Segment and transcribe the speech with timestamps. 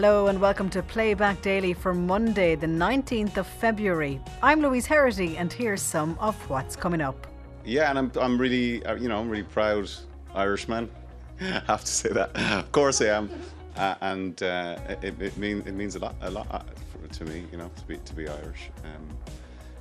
[0.00, 4.20] Hello and welcome to Playback Daily for Monday, the 19th of February.
[4.44, 7.26] I'm Louise Herity and here's some of what's coming up.
[7.64, 9.90] Yeah, and I'm, I'm really, uh, you know, I'm really proud
[10.36, 10.88] Irishman.
[11.40, 12.30] I have to say that.
[12.36, 13.28] Of course I am.
[13.74, 16.62] Uh, and uh, it, it, mean, it means a lot, a lot uh,
[17.14, 18.70] to me, you know, to be, to be Irish.
[18.84, 19.34] Um,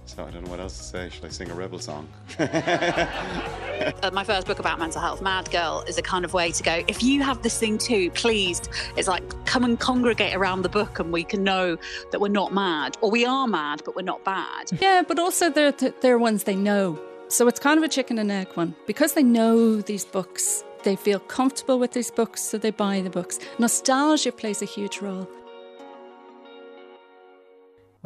[0.07, 1.09] so I don't know what else to say.
[1.09, 2.07] Should I sing a rebel song?
[2.39, 6.63] uh, my first book about mental health, Mad Girl, is a kind of way to
[6.63, 6.83] go.
[6.87, 8.61] If you have this thing too, please,
[8.95, 11.77] it's like come and congregate around the book, and we can know
[12.11, 14.71] that we're not mad, or we are mad, but we're not bad.
[14.79, 16.99] Yeah, but also they're they're ones they know.
[17.27, 20.63] So it's kind of a chicken and egg one because they know these books.
[20.83, 23.39] They feel comfortable with these books, so they buy the books.
[23.59, 25.27] Nostalgia plays a huge role.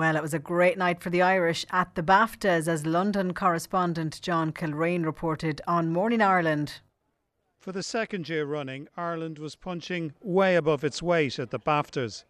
[0.01, 4.19] Well, it was a great night for the Irish at the BAFTAs, as London correspondent
[4.23, 6.79] John Kilraine reported on Morning Ireland.
[7.59, 12.23] For the second year running, Ireland was punching way above its weight at the BAFTAs.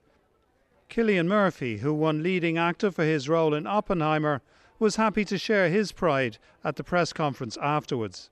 [0.90, 4.42] Cillian Murphy, who won leading actor for his role in Oppenheimer,
[4.78, 8.30] was happy to share his pride at the press conference afterwards.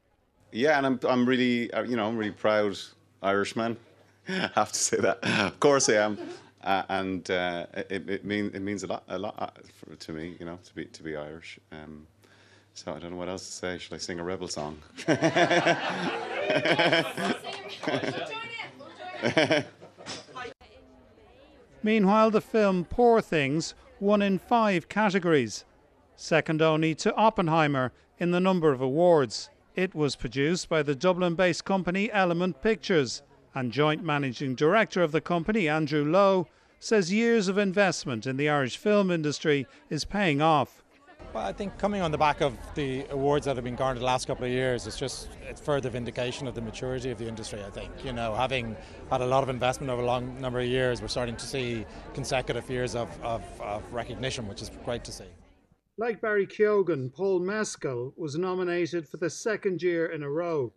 [0.52, 2.78] Yeah, and I'm, I'm really, uh, you know, I'm really proud
[3.24, 3.78] Irishman.
[4.28, 5.24] I have to say that.
[5.24, 6.18] Of course I am
[6.64, 10.12] uh, and uh, it, it, mean, it means a lot, a lot uh, for, to
[10.12, 11.60] me, you know, to be to be Irish.
[11.72, 12.08] Um,
[12.74, 13.78] so I don't know what else to say.
[13.78, 14.78] Should I sing a rebel song?
[21.84, 25.66] Meanwhile, the film Poor Things won in five categories,
[26.16, 29.50] second only to Oppenheimer in the number of awards.
[29.76, 33.22] It was produced by the Dublin based company Element Pictures
[33.56, 36.48] and joint managing director of the company, Andrew Lowe,
[36.80, 40.84] says years of investment in the Irish film industry is paying off.
[41.34, 44.06] Well, I think coming on the back of the awards that have been garnered the
[44.06, 47.64] last couple of years, it's just it's further vindication of the maturity of the industry.
[47.64, 48.76] I think you know, having
[49.12, 51.86] had a lot of investment over a long number of years, we're starting to see
[52.16, 55.30] consecutive years of, of, of recognition, which is great to see.
[56.00, 60.74] Like Barry Keoghan, Paul Mescal was nominated for the second year in a row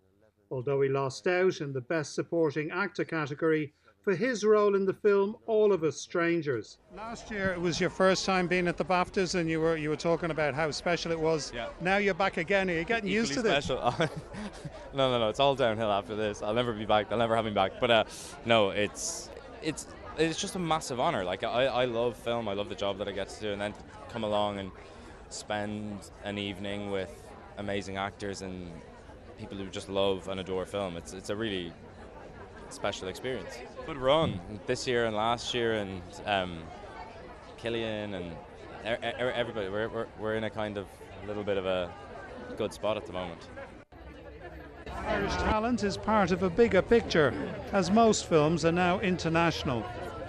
[0.52, 4.92] although he lost out in the Best Supporting Actor category for his role in the
[4.92, 6.78] film All of Us Strangers.
[6.94, 9.88] Last year it was your first time being at the BAFTAs and you were you
[9.88, 11.52] were talking about how special it was.
[11.54, 11.68] Yeah.
[11.80, 12.68] Now you're back again.
[12.68, 13.64] Are you getting Equally used to this?
[13.64, 13.80] special.
[14.94, 15.28] no, no, no.
[15.30, 16.42] It's all downhill after this.
[16.42, 17.08] I'll never be back.
[17.08, 17.72] They'll never have me back.
[17.80, 18.04] But uh,
[18.44, 19.30] no, it's
[19.62, 19.86] it's
[20.18, 21.24] it's just a massive honor.
[21.24, 22.48] Like I, I love film.
[22.48, 23.72] I love the job that I get to do, and then
[24.10, 24.70] come along and
[25.30, 27.22] spend an evening with
[27.56, 28.68] amazing actors and
[29.42, 30.96] people who just love and adore film.
[30.96, 31.72] It's it's a really
[32.70, 33.58] special experience.
[33.86, 36.62] Good run this year and last year, and um,
[37.60, 38.36] Cillian and
[38.84, 39.68] everybody.
[39.68, 40.86] We're, we're, we're in a kind of
[41.24, 41.92] a little bit of a
[42.56, 43.48] good spot at the moment.
[45.06, 47.34] Irish talent is part of a bigger picture,
[47.72, 49.84] as most films are now international.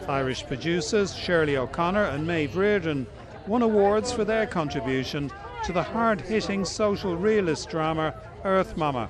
[0.08, 3.06] Irish producers Shirley O'Connor and Maeve Riordan
[3.46, 5.32] won awards for their contribution
[5.66, 8.16] to the hard hitting social realist drama
[8.46, 9.08] Earth Mama.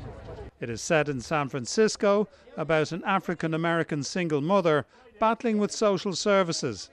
[0.60, 4.86] It is set in San Francisco about an African American single mother
[5.20, 6.92] battling with social services,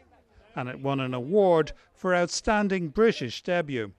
[0.56, 3.92] and it won an award for Outstanding British Debut.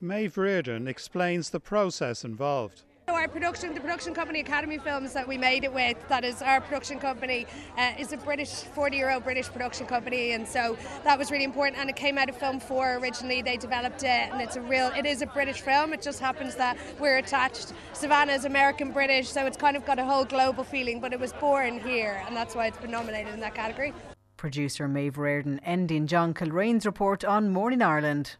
[0.00, 2.82] Maeve Riordan explains the process involved.
[3.08, 6.60] Our production, the production company Academy Films that we made it with, that is our
[6.60, 7.44] production company,
[7.76, 11.44] uh, is a British, 40 year old British production company, and so that was really
[11.44, 11.78] important.
[11.78, 14.88] And it came out of Film 4 originally, they developed it, and it's a real,
[14.96, 15.92] it is a British film.
[15.92, 17.72] It just happens that we're attached.
[17.92, 21.20] Savanah is American British, so it's kind of got a whole global feeling, but it
[21.20, 23.92] was born here, and that's why it's been nominated in that category.
[24.36, 28.36] Producer Maeve Riordan ending John Kilraine's report on Morning Ireland.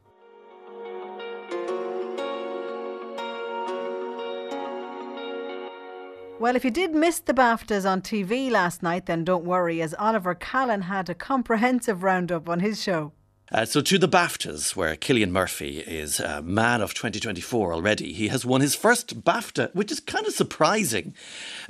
[6.41, 9.95] Well, if you did miss the BAFTAs on TV last night, then don't worry, as
[9.99, 13.13] Oliver Callan had a comprehensive roundup on his show.
[13.53, 18.13] Uh, so to the BAFTAs, where Cillian Murphy is a man of 2024 already.
[18.13, 21.15] He has won his first BAFTA, which is kind of surprising.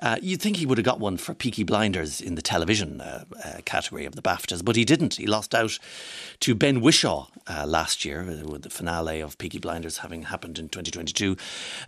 [0.02, 3.24] Uh, you'd think he would have got one for Peaky Blinders in the television uh,
[3.42, 5.14] uh category of the BAFTAs, but he didn't.
[5.14, 5.78] He lost out
[6.40, 10.68] to Ben Whishaw uh, last year, with the finale of Peaky Blinders having happened in
[10.68, 11.34] 2022.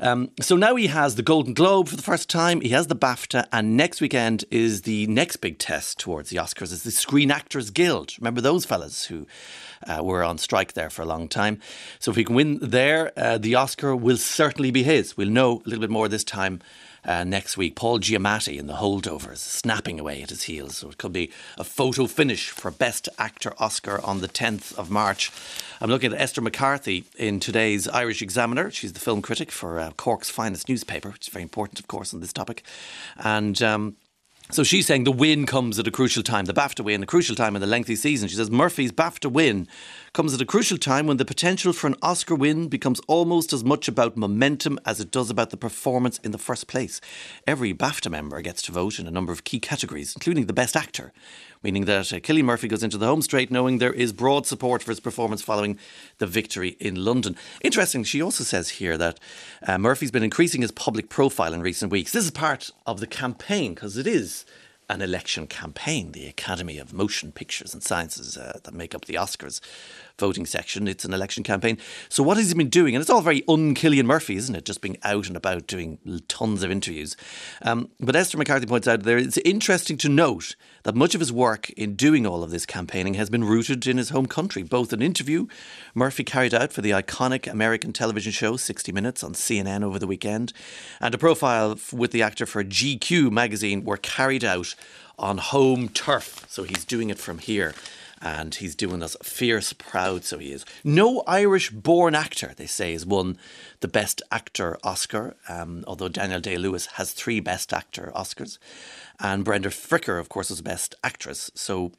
[0.00, 2.62] Um, so now he has the Golden Globe for the first time.
[2.62, 6.72] He has the BAFTA, and next weekend is the next big test towards the Oscars.
[6.72, 8.14] Is the Screen Actors Guild.
[8.19, 9.26] Remember those fellas who
[9.87, 11.61] uh, were on strike there for a long time.
[11.99, 15.17] So if we can win there, uh, the Oscar will certainly be his.
[15.17, 16.61] We'll know a little bit more this time.
[17.05, 17.75] Uh, next week.
[17.75, 20.76] Paul Giamatti in The Holdovers, snapping away at his heels.
[20.76, 24.88] So it could be a photo finish for Best Actor Oscar on the 10th of
[24.88, 25.32] March.
[25.81, 28.70] I'm looking at Esther McCarthy in today's Irish Examiner.
[28.70, 32.14] She's the film critic for uh, Cork's finest newspaper, which is very important, of course,
[32.14, 32.62] on this topic.
[33.17, 33.96] And um,
[34.52, 37.34] So she's saying the win comes at a crucial time, the BAFTA win, a crucial
[37.34, 38.28] time in the lengthy season.
[38.28, 39.66] She says Murphy's BAFTA win
[40.12, 43.64] comes at a crucial time when the potential for an Oscar win becomes almost as
[43.64, 47.00] much about momentum as it does about the performance in the first place.
[47.46, 50.76] Every BAFTA member gets to vote in a number of key categories, including the Best
[50.76, 51.14] Actor,
[51.62, 54.82] meaning that uh, Cillian Murphy goes into the home straight knowing there is broad support
[54.82, 55.79] for his performance following
[56.19, 57.37] the victory in London.
[57.61, 59.19] Interesting, she also says here that
[59.67, 62.12] uh, Murphy's been increasing his public profile in recent weeks.
[62.12, 64.44] This is part of the campaign because it is
[64.88, 69.15] an election campaign, the Academy of Motion Pictures and Sciences uh, that make up the
[69.15, 69.61] Oscars
[70.19, 70.88] voting section.
[70.88, 71.79] It's an election campaign.
[72.09, 72.94] So what has he been doing?
[72.94, 74.64] And it's all very un Cillian Murphy, isn't it?
[74.64, 75.99] Just being out and about doing
[76.29, 77.17] tons of interviews.
[77.62, 81.32] Um, but Esther McCarthy points out there it's interesting to note that much of his
[81.32, 84.62] work in doing all of this campaigning has been rooted in his home country.
[84.62, 85.47] Both an interview
[85.94, 90.06] Murphy carried out for the iconic American television show 60 Minutes on CNN over the
[90.06, 90.53] weekend,
[91.00, 94.75] and a profile with the actor for GQ magazine were carried out
[95.19, 96.47] on home turf.
[96.49, 97.75] So he's doing it from here
[98.22, 100.64] and he's doing us fierce proud, so he is.
[100.84, 103.36] No Irish born actor, they say, has won
[103.80, 108.58] the Best Actor Oscar, um, although Daniel Day Lewis has three Best Actor Oscars.
[109.19, 111.50] And Brenda Fricker, of course, was Best Actress.
[111.54, 111.92] So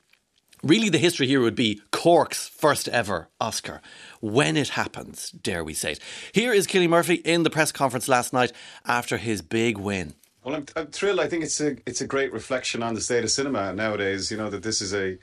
[0.63, 3.81] really the history here would be Cork's first ever Oscar.
[4.21, 5.99] When it happens, dare we say it.
[6.31, 8.53] Here is Cillian Murphy in the press conference last night
[8.85, 10.13] after his big win.
[10.43, 11.19] Well, I'm, I'm thrilled.
[11.19, 14.29] I think it's a it's a great reflection on the state of cinema nowadays.
[14.29, 15.17] You know that this is a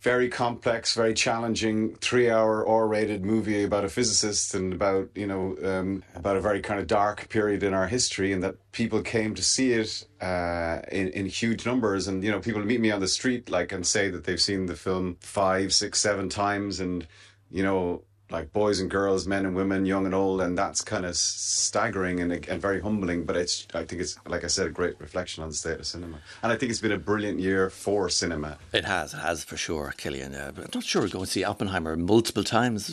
[0.00, 6.04] very complex, very challenging three-hour R-rated movie about a physicist and about you know um,
[6.14, 9.42] about a very kind of dark period in our history, and that people came to
[9.42, 12.06] see it uh, in in huge numbers.
[12.06, 14.66] And you know, people meet me on the street like and say that they've seen
[14.66, 17.06] the film five, six, seven times, and
[17.50, 21.06] you know like boys and girls, men and women, young and old, and that's kind
[21.06, 23.24] of staggering and, and very humbling.
[23.24, 25.86] But it's, I think it's, like I said, a great reflection on the state of
[25.86, 28.58] cinema, and I think it's been a brilliant year for cinema.
[28.72, 30.34] It has, it has for sure, Cillian.
[30.34, 32.88] Uh, I'm not sure we're going to see Oppenheimer multiple times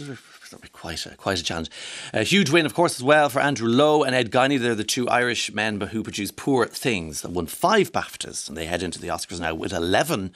[0.72, 1.69] quite a, quite a challenge.
[2.13, 4.60] A huge win, of course, as well for Andrew Lowe and Ed Guiney.
[4.60, 8.66] They're the two Irish men who produced Poor Things that won five BAFTAs, and they
[8.66, 10.31] head into the Oscars now with 11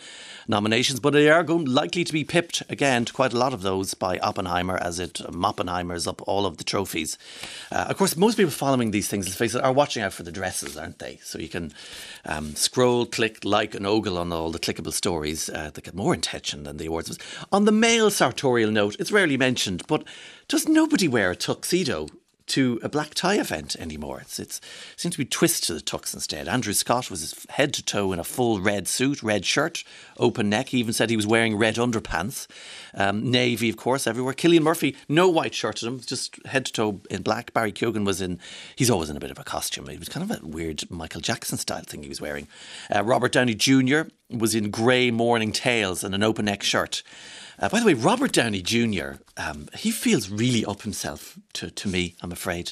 [0.48, 1.00] nominations.
[1.00, 3.94] But they are going likely to be pipped again to quite a lot of those
[3.94, 7.18] by Oppenheimer, as it Oppenheimer's up all of the trophies.
[7.72, 10.24] Uh, of course, most people following these things, let's face it, are watching out for
[10.24, 11.20] the dresses, aren't they?
[11.24, 11.74] So you can
[12.26, 16.14] um, scroll, click, like, and ogle on all the clickable stories uh, that get more
[16.14, 17.18] attention than the awards.
[17.52, 20.04] On the male sartorial note, it's rarely mentioned, but
[20.48, 22.08] does nobody wear a tuxedo
[22.50, 24.20] to a black tie event anymore.
[24.22, 26.48] It's, it's it seems to be twist to the tux instead.
[26.48, 29.84] Andrew Scott was head to toe in a full red suit, red shirt,
[30.18, 30.70] open neck.
[30.70, 32.48] He even said he was wearing red underpants.
[32.94, 34.34] Um, navy, of course, everywhere.
[34.34, 37.54] Cillian Murphy, no white shirt on him, just head to toe in black.
[37.54, 38.40] Barry Keoghan was in,
[38.76, 39.88] he's always in a bit of a costume.
[39.88, 42.48] He was kind of a weird Michael Jackson style thing he was wearing.
[42.94, 44.02] Uh, Robert Downey Jr.
[44.30, 47.04] was in grey morning tails and an open neck shirt.
[47.60, 51.88] Uh, by the way, Robert Downey Jr., um, he feels really up himself to, to
[51.90, 52.72] me, I'm afraid.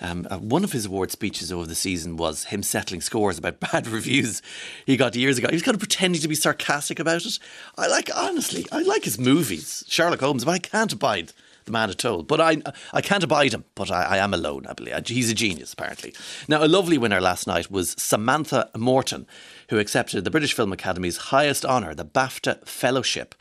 [0.00, 3.58] Um, uh, one of his award speeches over the season was him settling scores about
[3.72, 4.42] bad reviews
[4.86, 5.48] he got years ago.
[5.48, 7.38] He was kind of pretending to be sarcastic about it.
[7.76, 11.32] I like, honestly, I like his movies, Sherlock Holmes, but I can't abide
[11.64, 12.22] the man at all.
[12.22, 12.58] But I,
[12.92, 13.64] I can't abide him.
[13.74, 14.66] But I, I am alone.
[14.68, 16.14] I believe he's a genius, apparently.
[16.48, 19.26] Now, a lovely winner last night was Samantha Morton,
[19.68, 23.34] who accepted the British Film Academy's highest honour, the BAFTA Fellowship,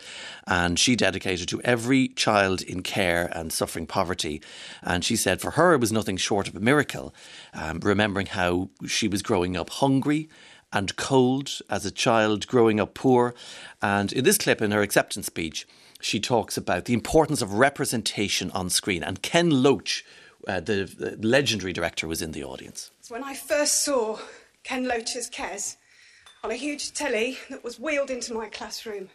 [0.45, 4.41] and she dedicated to every child in care and suffering poverty.
[4.81, 7.13] And she said for her it was nothing short of a miracle,
[7.53, 10.29] um, remembering how she was growing up hungry
[10.73, 13.33] and cold as a child growing up poor.
[13.81, 15.65] And in this clip, in her acceptance speech,
[16.01, 19.01] she talks about the importance of representation on screen.
[19.01, 20.03] And Ken Loach,
[20.47, 22.91] uh, the, the, legendary director, was in the audience.
[23.07, 24.19] When I first saw
[24.63, 25.77] Ken Loach's Kes
[26.47, 29.09] on a huge telly that was wheeled into my classroom,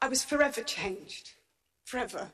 [0.00, 1.32] I was forever changed.
[1.82, 2.30] Forever.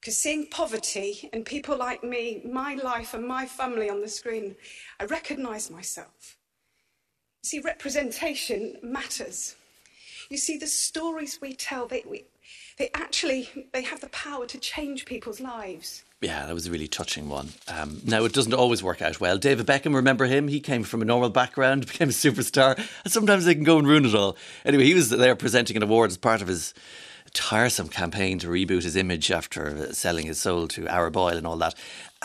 [0.00, 4.56] Because seeing poverty and people like me, my life and my family on the screen,
[4.98, 6.38] I recognised myself.
[7.42, 9.54] See, representation matters.
[10.30, 12.24] You see, the stories we tell, they, we,
[12.78, 16.04] they actually they have the power to change people's lives.
[16.22, 17.50] Yeah, that was a really touching one.
[17.68, 19.36] Um, now, it doesn't always work out well.
[19.36, 20.48] David Beckham, remember him?
[20.48, 23.86] He came from a normal background, became a superstar, and sometimes they can go and
[23.86, 24.36] ruin it all.
[24.64, 26.72] Anyway, he was there presenting an award as part of his
[27.34, 31.56] tiresome campaign to reboot his image after selling his soul to Arab oil and all
[31.56, 31.74] that.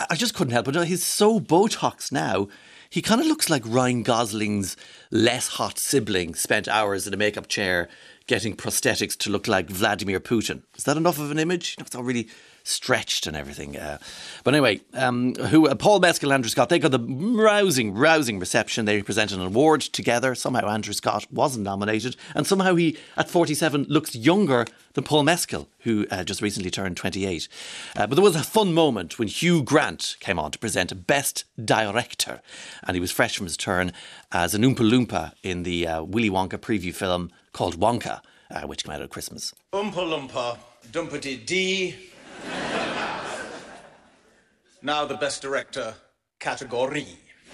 [0.08, 0.86] I just couldn't help it.
[0.86, 2.48] He's so Botox now
[2.92, 4.76] he kind of looks like Ryan Gosling's
[5.10, 7.88] less hot sibling spent hours in a makeup chair,
[8.26, 10.60] getting prosthetics to look like Vladimir Putin.
[10.76, 11.78] Is that enough of an image?
[11.78, 12.28] Know, it's all really
[12.64, 13.76] stretched and everything.
[13.76, 13.98] Uh,
[14.44, 18.38] but anyway, um, who uh, Paul Mescal and Andrew Scott, they got the rousing, rousing
[18.38, 18.84] reception.
[18.84, 20.34] They presented an award together.
[20.34, 25.68] Somehow Andrew Scott wasn't nominated, and somehow he, at 47, looks younger than Paul Mescal,
[25.80, 27.48] who uh, just recently turned 28.
[27.96, 31.44] Uh, but there was a fun moment when Hugh Grant came on to present Best
[31.62, 32.40] Director,
[32.84, 33.92] and he was fresh from his turn
[34.30, 38.84] as an Oompa Loompa in the uh, Willy Wonka preview film called Wonka, uh, which
[38.84, 39.54] came out at Christmas.
[39.72, 40.58] Oompa Loompa,
[40.90, 42.11] Dumpity Dee.
[44.82, 45.94] now the Best Director
[46.40, 47.06] category.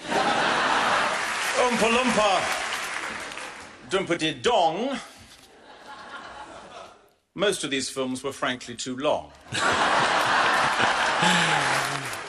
[1.59, 2.41] Oompa Loompa,
[3.91, 4.97] Dumpity Dong.
[7.35, 9.33] Most of these films were frankly too long.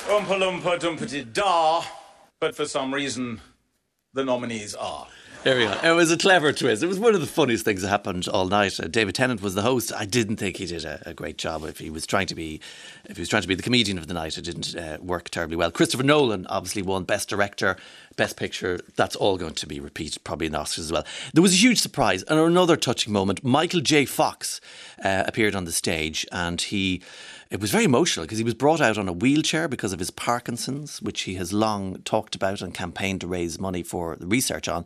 [0.10, 1.84] Oompa Loompa, Dumpity Da,
[2.40, 3.40] but for some reason,
[4.14, 5.08] the nominees are.
[5.42, 5.72] There we go.
[5.82, 6.84] It was a clever twist.
[6.84, 8.78] It was one of the funniest things that happened all night.
[8.78, 9.94] Uh, David Tennant was the host.
[9.96, 11.64] I didn't think he did a, a, great job.
[11.64, 12.60] If he was trying to be,
[13.06, 15.30] if he was trying to be the comedian of the night, it didn't uh, work
[15.30, 15.72] terribly well.
[15.72, 17.78] Christopher Nolan obviously won Best Director,
[18.18, 18.82] Best Picture.
[18.98, 21.06] That's all going to be repeated probably in the Oscars as well.
[21.34, 23.42] There was a huge surprise and another touching moment.
[23.42, 24.04] Michael J.
[24.04, 24.60] Fox
[25.06, 27.02] uh, appeared on the stage and he
[27.52, 30.12] it was very emotional because he was brought out on a wheelchair because of his
[30.12, 34.68] Parkinson's, which he has long talked about and campaigned to raise money for the research
[34.68, 34.86] on.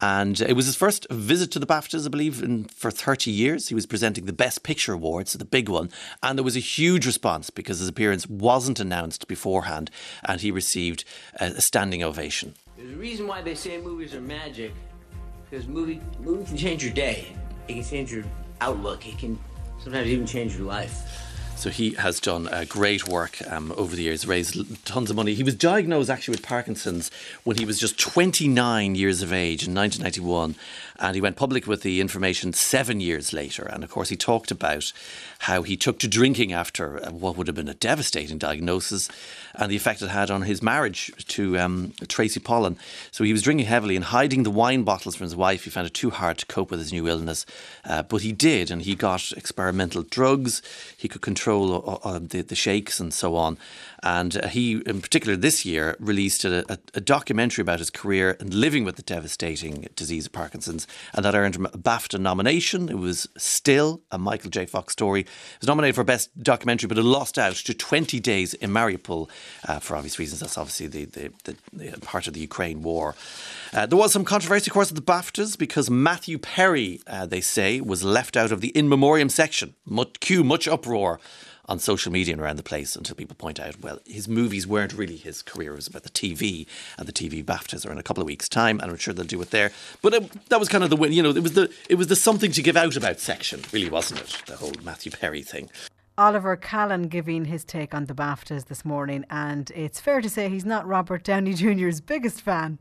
[0.00, 3.70] And it was his first visit to the BAFTAs, I believe, in, for 30 years.
[3.70, 5.90] He was presenting the Best Picture Award, so the big one.
[6.22, 9.90] And there was a huge response because his appearance wasn't announced beforehand
[10.22, 11.04] and he received
[11.40, 12.54] a, a standing ovation.
[12.76, 14.72] There's a reason why they say movies are magic
[15.50, 17.26] because movie, movie can change your day,
[17.66, 18.24] it can change your
[18.60, 19.36] outlook, it can
[19.82, 21.25] sometimes even change your life.
[21.56, 25.32] So he has done uh, great work um, over the years, raised tons of money.
[25.32, 27.10] He was diagnosed actually with Parkinson's
[27.44, 30.54] when he was just 29 years of age in 1991,
[30.98, 33.64] and he went public with the information seven years later.
[33.64, 34.92] And of course, he talked about
[35.40, 39.08] how he took to drinking after uh, what would have been a devastating diagnosis
[39.54, 42.76] and the effect it had on his marriage to um, Tracy Pollan.
[43.10, 45.64] So he was drinking heavily and hiding the wine bottles from his wife.
[45.64, 47.46] He found it too hard to cope with his new illness,
[47.84, 50.62] uh, but he did, and he got experimental drugs.
[50.96, 53.58] He could control uh, uh the, the shakes and so on.
[54.06, 58.36] And uh, he, in particular, this year released a, a, a, documentary about his career
[58.38, 62.88] and living with the devastating disease of Parkinson's, and that earned him a BAFTA nomination.
[62.88, 64.64] It was still a Michael J.
[64.64, 65.22] Fox story.
[65.22, 65.28] It
[65.60, 69.28] was nominated for Best Documentary, but it lost out to 20 Days in Mariupol
[69.66, 70.38] uh, for obvious reasons.
[70.38, 73.16] That's obviously the, the, the, the part of the Ukraine war.
[73.72, 77.40] Uh, there was some controversy, of course, at the BAFTAs because Matthew Perry, uh, they
[77.40, 79.74] say, was left out of the in memoriam section.
[79.84, 81.18] Much, cue much uproar
[81.68, 84.92] on social media and around the place until people point out, well, his movies weren't
[84.92, 85.72] really his career.
[85.72, 86.66] It was about the TV,
[86.98, 89.24] and the TV BAFTAs are in a couple of weeks' time, and I'm sure they'll
[89.24, 89.72] do it there.
[90.02, 92.06] But it, that was kind of the win, you know it was the it was
[92.06, 94.42] the something to give out about section, really, wasn't it?
[94.46, 95.68] The whole Matthew Perry thing.
[96.18, 100.48] Oliver Callan giving his take on the BAFTAs this morning, and it's fair to say
[100.48, 102.78] he's not Robert Downey Jr.'s biggest fan.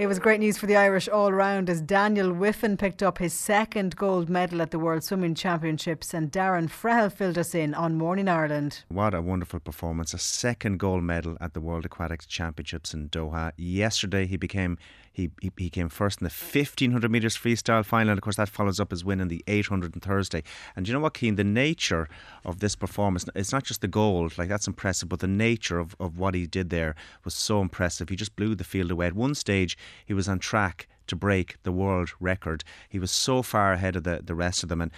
[0.00, 3.34] It was great news for the Irish all round as Daniel Wiffen picked up his
[3.34, 7.98] second gold medal at the World Swimming Championships and Darren Frehill filled us in on
[7.98, 8.82] Morning Ireland.
[8.88, 10.14] What a wonderful performance.
[10.14, 13.52] A second gold medal at the World Aquatics Championships in Doha.
[13.58, 14.78] Yesterday he became
[15.12, 18.10] he, he, he came first in the 1500 metres freestyle final.
[18.10, 20.42] And of course, that follows up his win in the 800 on Thursday.
[20.76, 21.36] And you know what, Cian?
[21.36, 22.08] The nature
[22.44, 25.96] of this performance, it's not just the gold, like that's impressive, but the nature of,
[25.98, 28.08] of what he did there was so impressive.
[28.08, 29.06] He just blew the field away.
[29.06, 29.76] At one stage,
[30.06, 32.62] he was on track to break the world record.
[32.88, 34.80] He was so far ahead of the, the rest of them.
[34.80, 34.92] And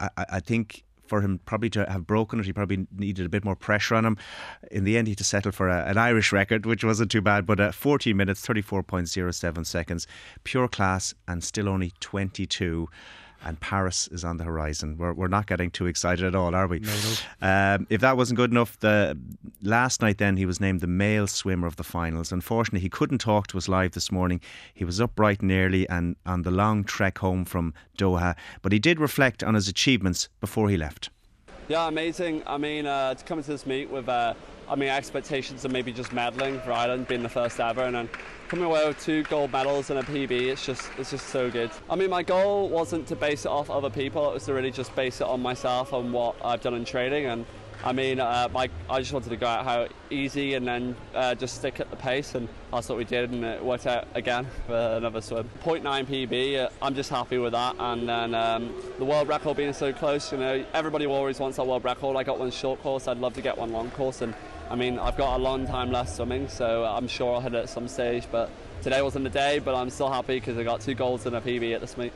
[0.00, 2.46] I, I think for him probably to have broken it.
[2.46, 4.16] He probably needed a bit more pressure on him.
[4.70, 7.20] In the end, he had to settle for a, an Irish record, which wasn't too
[7.20, 10.06] bad, but uh, 14 minutes, 34.07 seconds.
[10.42, 12.88] Pure class and still only 22
[13.44, 14.96] and Paris is on the horizon.
[14.98, 16.80] We're, we're not getting too excited at all, are we?
[16.80, 16.92] No,
[17.40, 17.74] no.
[17.74, 19.18] Um, if that wasn't good enough, the
[19.62, 22.32] last night then he was named the male swimmer of the finals.
[22.32, 24.40] Unfortunately, he couldn't talk to us live this morning.
[24.74, 28.72] He was up bright and early and on the long trek home from Doha, but
[28.72, 31.10] he did reflect on his achievements before he left.
[31.68, 32.42] Yeah, amazing.
[32.46, 34.34] I mean, uh, to come into this meet with, uh,
[34.68, 38.08] I mean, expectations of maybe just medaling for Ireland, being the first ever, and then
[38.52, 41.70] coming away with two gold medals and a PB, it's just it's just so good.
[41.88, 44.70] I mean, my goal wasn't to base it off other people; it was to really
[44.70, 47.24] just base it on myself and what I've done in training.
[47.24, 47.46] And
[47.82, 51.34] I mean, uh, my, I just wanted to go out how easy and then uh,
[51.34, 54.46] just stick at the pace, and that's what we did, and it worked out again
[54.66, 55.48] for another swim.
[55.64, 59.72] 0.9 PB, uh, I'm just happy with that, and then um, the world record being
[59.72, 62.16] so close, you know, everybody always wants that world record.
[62.16, 64.34] I got one short course, I'd love to get one long course, and
[64.72, 67.58] I mean, I've got a long time left swimming, so I'm sure I'll hit it
[67.58, 68.24] at some stage.
[68.32, 68.48] But
[68.80, 71.42] today wasn't the day, but I'm still happy because I got two golds and a
[71.42, 72.10] PB at this meet.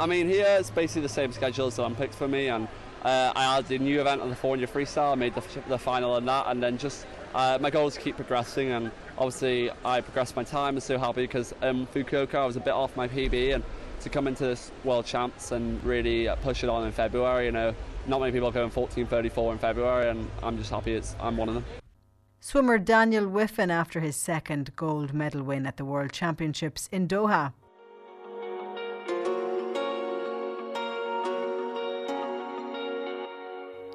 [0.00, 2.66] I mean, here it's basically the same schedule as the Olympics for me, and
[3.04, 5.12] uh, I had a new event on the 400 freestyle.
[5.12, 7.06] I made the, the final in that, and then just
[7.36, 8.72] uh, my goal is to keep progressing.
[8.72, 10.74] And obviously, I progressed my time.
[10.74, 13.62] I'm so happy because um, Fukuoka I was a bit off my PB, and
[14.00, 17.52] to come into this World Champs and really uh, push it on in February, you
[17.52, 17.72] know,
[18.08, 21.48] not many people are going 14:34 in February, and I'm just happy it's I'm one
[21.48, 21.64] of them.
[22.44, 27.52] Swimmer Daniel Wiffen after his second gold medal win at the World Championships in Doha.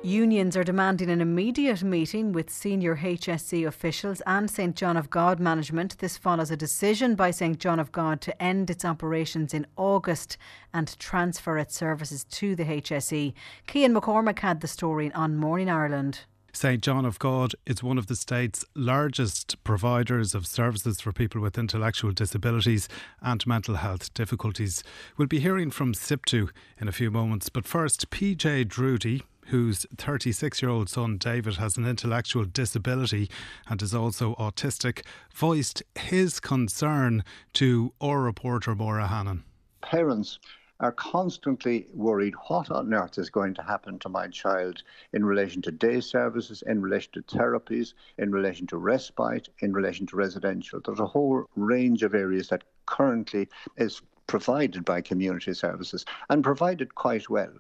[0.01, 5.42] Unions are demanding an immediate meeting with senior HSE officials and St John of God
[5.42, 5.98] management.
[5.98, 10.38] This follows a decision by St John of God to end its operations in August
[10.74, 13.34] and transfer its services to the HSE.
[13.70, 16.22] Cian McCormack had the story on Morning Ireland.
[16.58, 16.82] St.
[16.82, 21.56] John of God is one of the state's largest providers of services for people with
[21.56, 22.90] intellectual disabilities
[23.22, 24.84] and mental health difficulties.
[25.18, 26.50] We'll be hearing from SIPTU
[26.82, 31.78] in a few moments, but first, PJ Drudy, whose 36 year old son David has
[31.78, 33.30] an intellectual disability
[33.70, 37.24] and is also autistic, voiced his concern
[37.54, 39.44] to our reporter Maura Hannon.
[39.84, 40.40] Parents
[40.80, 45.62] are constantly worried what on earth is going to happen to my child in relation
[45.62, 50.80] to day services, in relation to therapies, in relation to respite, in relation to residential.
[50.84, 56.94] There's a whole range of areas that currently is provided by community services and provided
[56.94, 57.54] quite well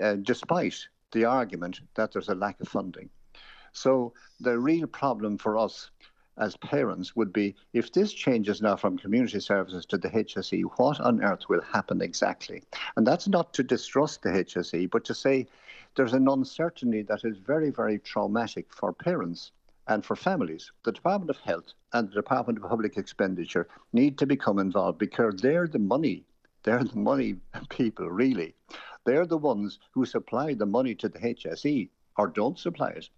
[0.00, 0.76] uh, despite
[1.12, 3.10] the argument that there's a lack of funding.
[3.72, 5.90] So the real problem for us
[6.40, 10.98] as parents would be if this changes now from community services to the HSE, what
[11.00, 12.62] on earth will happen exactly?
[12.96, 15.46] And that's not to distrust the HSE, but to say
[15.94, 19.52] there's an uncertainty that is very, very traumatic for parents
[19.86, 20.72] and for families.
[20.84, 25.34] The Department of Health and the Department of Public Expenditure need to become involved because
[25.36, 26.24] they're the money.
[26.62, 27.36] They're the money
[27.68, 28.54] people, really.
[29.04, 31.88] They're the ones who supply the money to the HSE
[32.20, 33.08] or don't supply it.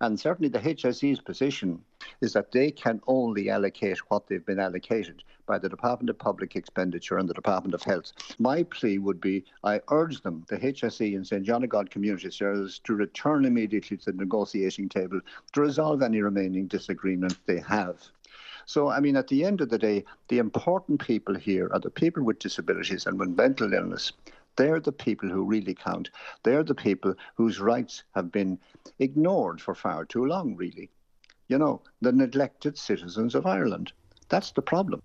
[0.00, 1.80] And certainly the HSE's position
[2.20, 6.56] is that they can only allocate what they've been allocated by the Department of Public
[6.56, 8.12] Expenditure and the Department of Health.
[8.40, 12.32] My plea would be I urge them, the HSE and St John of God Community
[12.32, 15.20] Service, to return immediately to the negotiating table
[15.52, 17.96] to resolve any remaining disagreement they have.
[18.66, 21.90] So, I mean, at the end of the day, the important people here are the
[21.90, 24.12] people with disabilities and with mental illness.
[24.58, 26.10] They're the people who really count.
[26.42, 28.58] They're the people whose rights have been
[28.98, 30.90] ignored for far too long, really.
[31.46, 33.92] You know, the neglected citizens of Ireland.
[34.28, 35.00] That's the problem.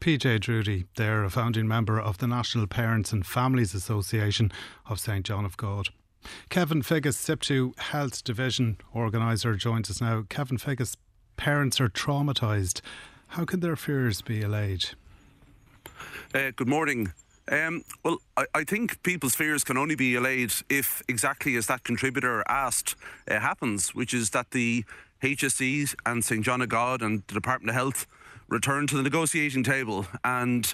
[0.00, 4.50] PJ Drudy, they're a founding member of the National Parents and Families Association
[4.86, 5.88] of St John of God.
[6.48, 10.24] Kevin Figgis, SIPTU Health Division organiser, joins us now.
[10.30, 10.96] Kevin Figgis,
[11.36, 12.80] parents are traumatised.
[13.28, 14.86] How can their fears be allayed?
[16.34, 17.12] Uh, good morning.
[17.50, 21.82] Um, well, I, I, think people's fears can only be allayed if exactly as that
[21.82, 22.94] contributor asked
[23.28, 24.84] uh, happens, which is that the
[25.22, 28.06] HSEs and St John of God and the Department of Health
[28.48, 30.06] return to the negotiating table.
[30.22, 30.72] And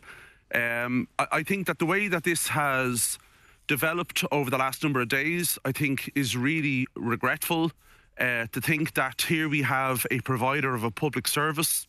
[0.55, 3.19] um, I, I think that the way that this has
[3.67, 7.73] developed over the last number of days, I think, is really regretful.
[8.19, 11.87] Uh, to think that here we have a provider of a public service,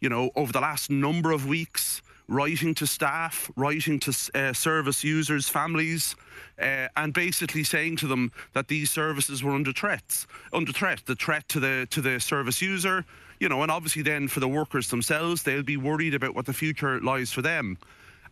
[0.00, 5.02] you know, over the last number of weeks writing to staff, writing to uh, service
[5.02, 6.14] users, families,
[6.60, 11.14] uh, and basically saying to them that these services were under threats, under threat, the
[11.14, 13.04] threat to the to the service user,
[13.40, 16.52] you know, and obviously then for the workers themselves, they'll be worried about what the
[16.52, 17.78] future lies for them.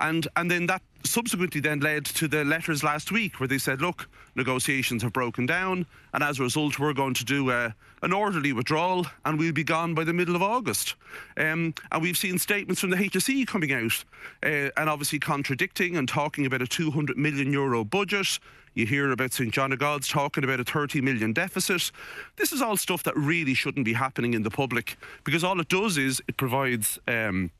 [0.00, 3.80] And and then that subsequently then led to the letters last week where they said,
[3.80, 8.12] look, negotiations have broken down, and as a result, we're going to do a, an
[8.12, 10.94] orderly withdrawal, and we'll be gone by the middle of August.
[11.36, 14.04] Um, and we've seen statements from the HSE coming out,
[14.42, 18.38] uh, and obviously contradicting and talking about a 200 million euro budget.
[18.74, 21.90] You hear about St John of God's talking about a 30 million deficit.
[22.36, 25.68] This is all stuff that really shouldn't be happening in the public because all it
[25.68, 26.98] does is it provides.
[27.08, 27.50] Um,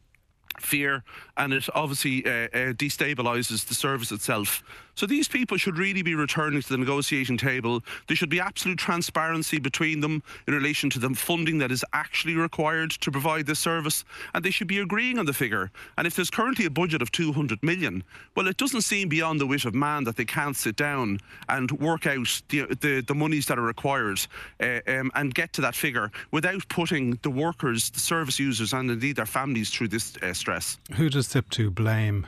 [0.61, 1.05] fear
[1.37, 4.63] and it obviously uh, uh, destabilises the service itself.
[4.97, 7.83] So these people should really be returning to the negotiating table.
[8.09, 12.35] There should be absolute transparency between them in relation to the funding that is actually
[12.35, 14.05] required to provide this service,
[14.35, 15.71] and they should be agreeing on the figure.
[15.99, 18.03] And if there's currently a budget of 200 million,
[18.35, 21.71] well, it doesn't seem beyond the wit of man that they can't sit down and
[21.73, 24.21] work out the the, the monies that are required
[24.61, 28.91] uh, um, and get to that figure without putting the workers, the service users, and
[28.91, 30.79] indeed their families through this uh, stress.
[30.95, 32.27] Who does SIPTU blame?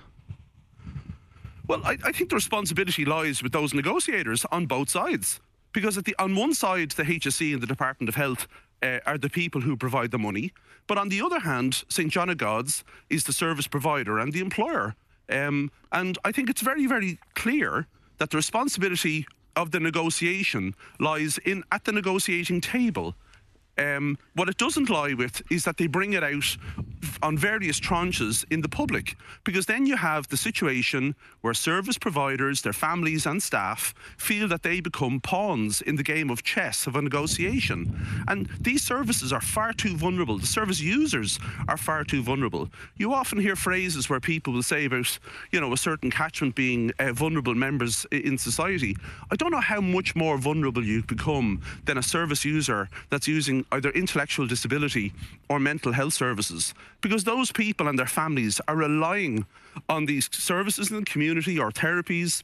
[1.69, 5.39] Well, I, I think the responsibility lies with those negotiators on both sides.
[5.73, 8.49] Because the, on one side, the HSE and the Department of Health
[8.83, 10.53] uh, are the people who provide the money.
[10.87, 12.11] But on the other hand, St.
[12.11, 14.95] John of God's is the service provider and the employer.
[15.29, 21.37] Um, and I think it's very, very clear that the responsibility of the negotiation lies
[21.45, 23.15] in at the negotiating table.
[23.77, 26.57] Um, what it doesn't lie with is that they bring it out
[27.23, 32.63] on various tranches in the public, because then you have the situation where service providers,
[32.63, 36.97] their families, and staff feel that they become pawns in the game of chess of
[36.97, 37.97] a negotiation.
[38.29, 40.39] And these services are far too vulnerable.
[40.39, 42.69] The service users are far too vulnerable.
[42.97, 45.19] You often hear phrases where people will say about,
[45.51, 48.97] you know, a certain catchment being uh, vulnerable members in society.
[49.31, 53.65] I don't know how much more vulnerable you become than a service user that's using
[53.73, 55.13] either intellectual disability
[55.49, 59.47] or mental health services because those people and their families are relying
[59.89, 62.43] on these services in the community or therapies.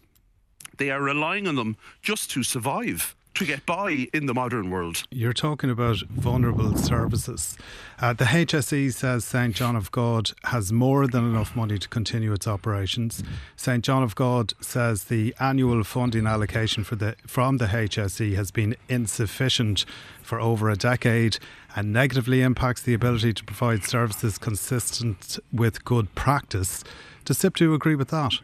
[0.76, 5.04] They are relying on them just to survive to get by in the modern world.
[5.10, 7.56] You're talking about vulnerable services.
[8.00, 9.54] Uh, the HSE says St.
[9.54, 13.22] John of God has more than enough money to continue its operations.
[13.56, 13.84] St.
[13.84, 18.76] John of God says the annual funding allocation for the, from the HSE has been
[18.88, 19.84] insufficient
[20.22, 21.38] for over a decade
[21.76, 26.84] and negatively impacts the ability to provide services consistent with good practice.
[27.24, 28.34] Does SIPTU agree with that?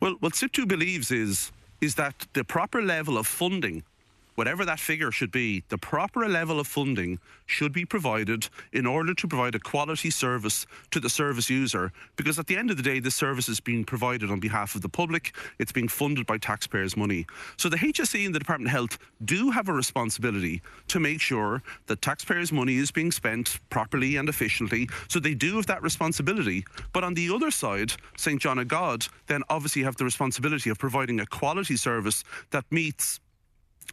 [0.00, 3.82] Well, what SIPTU believes is is that the proper level of funding
[4.36, 9.12] whatever that figure should be, the proper level of funding should be provided in order
[9.14, 11.92] to provide a quality service to the service user.
[12.16, 14.82] Because at the end of the day, this service is being provided on behalf of
[14.82, 17.26] the public, it's being funded by taxpayers' money.
[17.56, 21.62] So the HSE and the Department of Health do have a responsibility to make sure
[21.86, 24.88] that taxpayers' money is being spent properly and efficiently.
[25.08, 26.64] So they do have that responsibility.
[26.92, 28.40] But on the other side, St.
[28.40, 33.20] John of God then obviously have the responsibility of providing a quality service that meets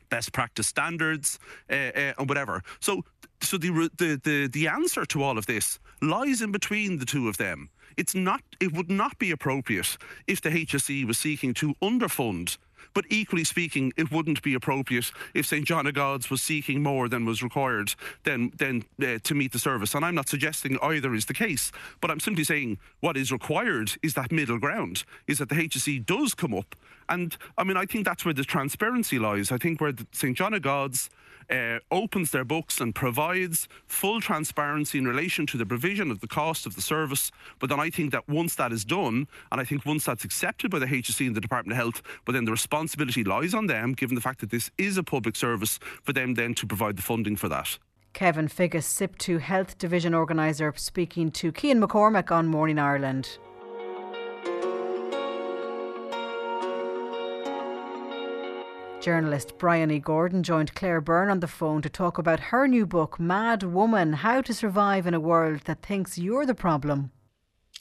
[0.09, 2.61] best practice standards uh, uh, and whatever.
[2.79, 3.03] So,
[3.41, 7.27] so the, the the the answer to all of this lies in between the two
[7.27, 7.69] of them.
[7.97, 8.41] It's not.
[8.59, 12.57] It would not be appropriate if the HSE was seeking to underfund
[12.93, 17.09] but equally speaking, it wouldn't be appropriate if St John of God's was seeking more
[17.09, 19.93] than was required then, then uh, to meet the service.
[19.95, 23.93] And I'm not suggesting either is the case, but I'm simply saying what is required
[24.01, 26.75] is that middle ground, is that the HSE does come up.
[27.09, 29.51] And I mean, I think that's where the transparency lies.
[29.51, 31.09] I think where St John of God's
[31.49, 36.27] uh, opens their books and provides full transparency in relation to the provision of the
[36.27, 37.31] cost of the service.
[37.59, 40.71] But then I think that once that is done, and I think once that's accepted
[40.71, 43.93] by the HSE and the Department of Health, but then the responsibility lies on them,
[43.93, 47.01] given the fact that this is a public service, for them then to provide the
[47.01, 47.77] funding for that.
[48.13, 53.39] Kevin Figgis, SIPTU Health Division Organiser, speaking to Cian McCormack on Morning Ireland.
[59.03, 63.19] Journalist Bryony Gordon joined Claire Byrne on the phone to talk about her new book,
[63.19, 67.11] Mad Woman How to Survive in a World That Thinks You're the Problem.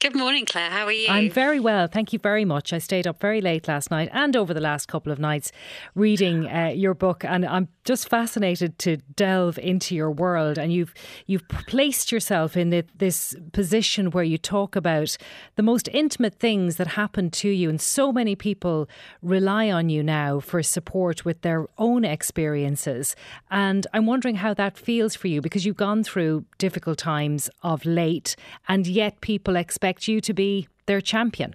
[0.03, 0.69] Good morning, Claire.
[0.69, 1.07] How are you?
[1.09, 1.87] I'm very well.
[1.87, 2.73] Thank you very much.
[2.73, 5.53] I stayed up very late last night and over the last couple of nights
[5.95, 10.59] reading uh, your book, and I'm just fascinated to delve into your world.
[10.59, 10.93] And you've
[11.27, 15.17] you've placed yourself in the, this position where you talk about
[15.55, 18.88] the most intimate things that happen to you, and so many people
[19.23, 23.15] rely on you now for support with their own experiences.
[23.53, 27.85] And I'm wondering how that feels for you because you've gone through difficult times of
[27.85, 28.35] late,
[28.67, 31.55] and yet people expect expect you to be their champion?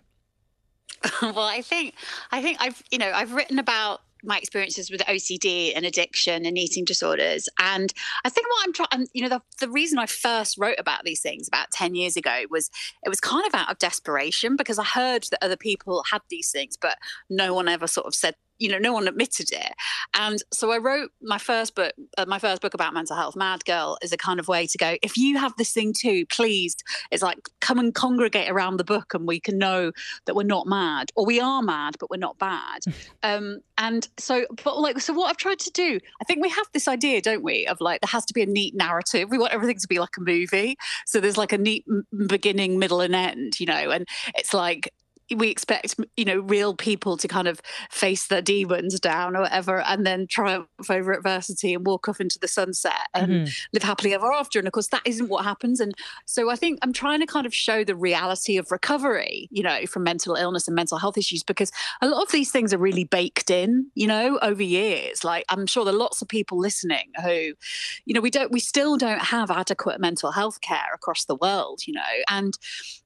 [1.21, 1.95] well, I think
[2.31, 6.57] I think I've you know I've written about my experiences with OCD and addiction and
[6.57, 7.47] eating disorders.
[7.59, 7.93] And
[8.25, 11.21] I think what I'm trying, you know, the, the reason I first wrote about these
[11.21, 12.71] things about 10 years ago was
[13.05, 16.49] it was kind of out of desperation because I heard that other people had these
[16.51, 16.97] things, but
[17.29, 19.73] no one ever sort of said you know no one admitted it.
[20.13, 23.63] And so i wrote my first book uh, my first book about mental health mad
[23.65, 26.75] girl is a kind of way to go if you have this thing too please
[27.11, 29.91] it's like come and congregate around the book and we can know
[30.25, 32.81] that we're not mad or we are mad but we're not bad.
[33.23, 36.67] Um, and so but like so what i've tried to do i think we have
[36.73, 39.29] this idea don't we of like there has to be a neat narrative.
[39.29, 40.77] We want everything to be like a movie.
[41.05, 41.85] So there's like a neat
[42.27, 44.93] beginning middle and end you know and it's like
[45.35, 49.81] we expect you know real people to kind of face their demons down or whatever
[49.81, 53.51] and then triumph over adversity and walk off into the sunset and mm-hmm.
[53.73, 54.59] live happily ever after.
[54.59, 55.79] And of course that isn't what happens.
[55.79, 55.93] And
[56.25, 59.85] so i think i'm trying to kind of show the reality of recovery you know
[59.85, 63.03] from mental illness and mental health issues because a lot of these things are really
[63.03, 65.23] baked in you know over years.
[65.23, 67.53] Like i'm sure there are lots of people listening who
[68.05, 71.81] you know we don't we still don't have adequate mental health care across the world
[71.85, 72.01] you know.
[72.29, 72.57] And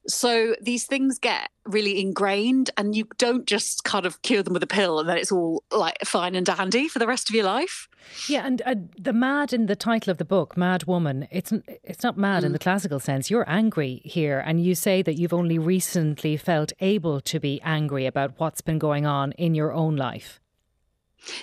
[0.07, 4.63] so these things get really ingrained and you don't just kind of cure them with
[4.63, 7.45] a pill and then it's all like fine and dandy for the rest of your
[7.45, 7.87] life.
[8.27, 12.03] Yeah, and uh, the mad in the title of the book, Mad Woman, it's it's
[12.03, 12.47] not mad mm.
[12.47, 13.29] in the classical sense.
[13.29, 18.05] You're angry here and you say that you've only recently felt able to be angry
[18.05, 20.39] about what's been going on in your own life.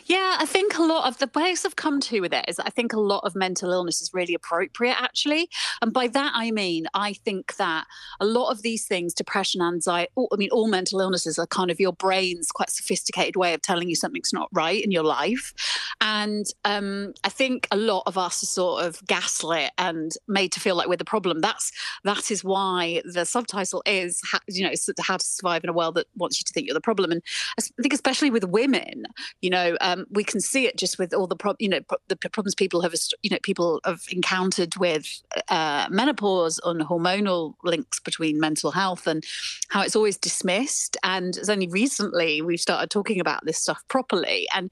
[0.06, 2.70] Yeah, I think a lot of the place I've come to with it is I
[2.70, 5.48] think a lot of mental illness is really appropriate, actually.
[5.80, 7.86] And by that, I mean, I think that
[8.20, 11.78] a lot of these things, depression, anxiety, I mean, all mental illnesses are kind of
[11.78, 15.54] your brain's quite sophisticated way of telling you something's not right in your life.
[16.00, 20.60] And um, I think a lot of us are sort of gaslit and made to
[20.60, 21.40] feel like we're the problem.
[21.40, 21.72] That's
[22.04, 26.06] that is why the subtitle is, you know, how to survive in a world that
[26.16, 27.12] wants you to think you're the problem.
[27.12, 27.22] And
[27.58, 29.04] I think, especially with women,
[29.40, 32.16] you know, um, we can see it just with all the you know pro- the
[32.16, 38.40] problems people have you know people have encountered with uh, menopause and hormonal links between
[38.40, 39.24] mental health and
[39.68, 40.96] how it's always dismissed.
[41.02, 44.70] And it's only recently we've started talking about this stuff properly and.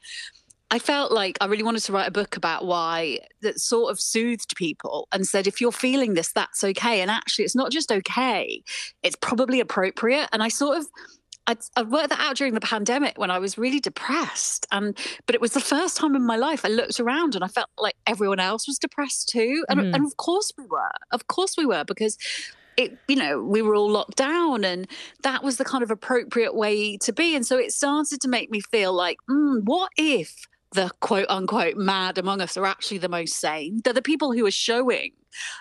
[0.68, 4.00] I felt like I really wanted to write a book about why that sort of
[4.00, 7.00] soothed people and said, if you're feeling this, that's okay.
[7.02, 8.64] And actually, it's not just okay,
[9.04, 10.28] it's probably appropriate.
[10.32, 10.88] And I sort of
[11.46, 14.66] I'd, I worked that out during the pandemic when I was really depressed.
[14.72, 17.48] And but it was the first time in my life I looked around and I
[17.48, 19.64] felt like everyone else was depressed too.
[19.68, 19.94] And, mm-hmm.
[19.94, 20.90] and of course we were.
[21.12, 22.18] Of course we were because
[22.76, 24.86] it you know we were all locked down and
[25.22, 28.50] that was the kind of appropriate way to be and so it started to make
[28.50, 33.08] me feel like mm, what if the quote unquote mad among us are actually the
[33.08, 35.12] most sane they're the people who are showing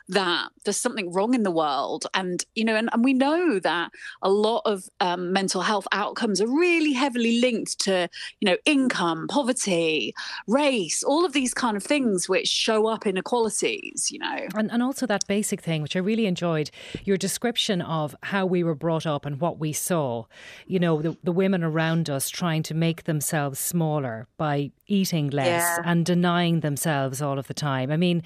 [0.10, 2.08] that there's something wrong in the world.
[2.14, 6.42] And, you know, and, and we know that a lot of um, mental health outcomes
[6.42, 8.10] are really heavily linked to,
[8.40, 10.14] you know, income, poverty,
[10.48, 14.48] race, all of these kind of things which show up inequalities, you know.
[14.56, 16.72] And, and also that basic thing, which I really enjoyed,
[17.04, 20.26] your description of how we were brought up and what we saw.
[20.68, 25.48] You know, the, the women around us trying to make themselves smaller by eating less
[25.48, 25.82] yeah.
[25.86, 27.92] and denying themselves all of the time.
[27.92, 28.24] I mean,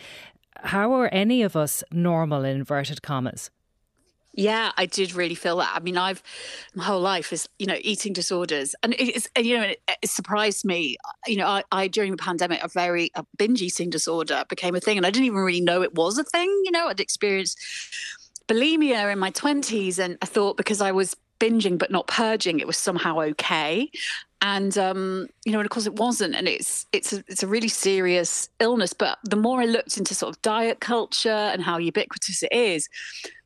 [0.64, 3.50] how are any of us normal in inverted commas?
[4.34, 5.72] Yeah, I did really feel that.
[5.76, 6.22] I mean, I've
[6.76, 10.98] my whole life is you know eating disorders, and it's you know it, surprised me.
[11.26, 14.80] You know, I, I, during the pandemic, a very a binge eating disorder became a
[14.80, 16.48] thing, and I didn't even really know it was a thing.
[16.64, 17.60] You know, I'd experienced
[18.48, 22.68] bulimia in my twenties, and I thought because I was binging but not purging, it
[22.68, 23.90] was somehow okay
[24.42, 27.48] and um, you know, and of course it wasn't, and it's it's a, it's a
[27.48, 28.94] really serious illness.
[28.94, 32.90] But the more I looked into sort of diet culture and how ubiquitous it is,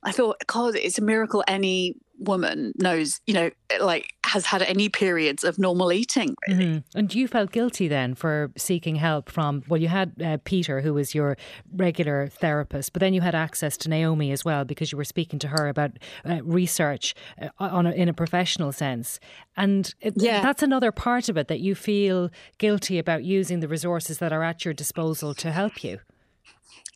[0.03, 3.49] I thought, God, it's a miracle any woman knows, you know,
[3.79, 6.35] like has had any periods of normal eating.
[6.47, 6.65] Really.
[6.65, 6.97] Mm-hmm.
[6.97, 10.93] And you felt guilty then for seeking help from, well, you had uh, Peter, who
[10.93, 11.37] was your
[11.75, 15.39] regular therapist, but then you had access to Naomi as well because you were speaking
[15.39, 15.91] to her about
[16.25, 19.19] uh, research uh, on a, in a professional sense.
[19.57, 20.41] And it, yeah.
[20.41, 24.43] that's another part of it that you feel guilty about using the resources that are
[24.43, 25.99] at your disposal to help you.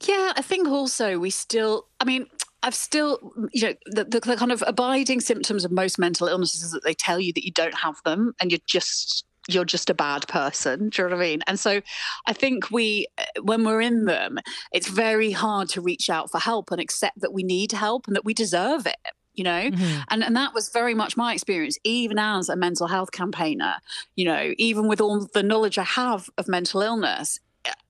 [0.05, 2.27] Yeah, I think also we still, I mean,
[2.63, 6.63] I've still, you know, the, the, the, kind of abiding symptoms of most mental illnesses
[6.63, 9.89] is that they tell you that you don't have them and you're just you're just
[9.89, 10.89] a bad person.
[10.89, 11.41] Do you know what I mean?
[11.47, 11.81] And so
[12.25, 13.07] I think we,
[13.41, 14.39] when we're in them,
[14.73, 18.15] it's very hard to reach out for help and accept that we need help and
[18.17, 18.97] that we deserve it
[19.37, 20.01] you know mm-hmm.
[20.09, 23.75] and and that was very much my experience even as a mental health campaigner
[24.15, 27.39] you know even with all the knowledge i have of mental illness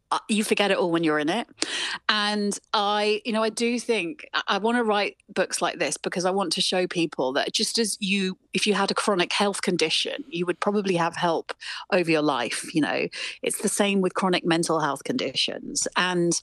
[0.09, 1.47] Uh, you forget it all when you're in it.
[2.07, 6.25] And i you know i do think i want to write books like this because
[6.25, 9.61] i want to show people that just as you if you had a chronic health
[9.61, 11.53] condition you would probably have help
[11.91, 13.07] over your life you know.
[13.41, 15.87] It's the same with chronic mental health conditions.
[15.95, 16.39] And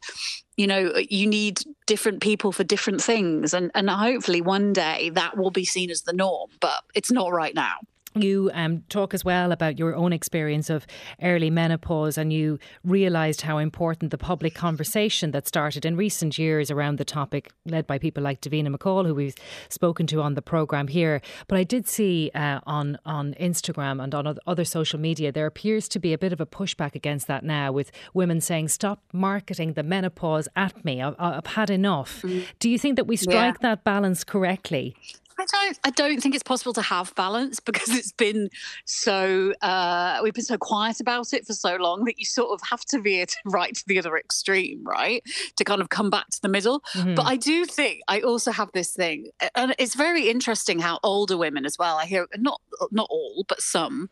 [0.56, 3.54] you know you need different people for different things.
[3.54, 7.32] And and hopefully one day that will be seen as the norm but it's not
[7.32, 7.76] right now
[8.14, 10.86] you um, talk as well about your own experience of
[11.22, 16.70] early menopause, and you realised how important the public conversation that started in recent years
[16.70, 19.34] around the topic, led by people like Davina McCall, who we've
[19.68, 21.20] spoken to on the programme here.
[21.48, 25.88] But I did see uh, on on Instagram and on other social media there appears
[25.88, 29.72] to be a bit of a pushback against that now, with women saying, "Stop marketing
[29.72, 31.02] the menopause at me.
[31.02, 32.44] I've, I've had enough." Mm.
[32.58, 33.68] Do you think that we strike yeah.
[33.68, 34.94] that balance correctly?
[35.38, 35.78] I don't.
[35.84, 38.50] I don't think it's possible to have balance because it's been
[38.84, 39.52] so.
[39.62, 42.84] Uh, we've been so quiet about it for so long that you sort of have
[42.86, 45.22] to veer to right to the other extreme, right,
[45.56, 46.80] to kind of come back to the middle.
[46.94, 47.14] Mm-hmm.
[47.14, 51.36] But I do think I also have this thing, and it's very interesting how older
[51.36, 51.96] women as well.
[51.96, 54.10] I hear not not all, but some.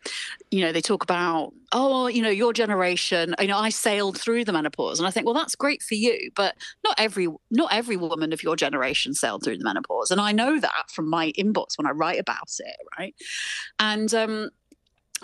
[0.51, 3.35] You know, they talk about oh, you know, your generation.
[3.39, 6.31] You know, I sailed through the menopause, and I think, well, that's great for you,
[6.35, 10.31] but not every not every woman of your generation sailed through the menopause, and I
[10.31, 13.15] know that from my inbox when I write about it, right?
[13.79, 14.49] And um,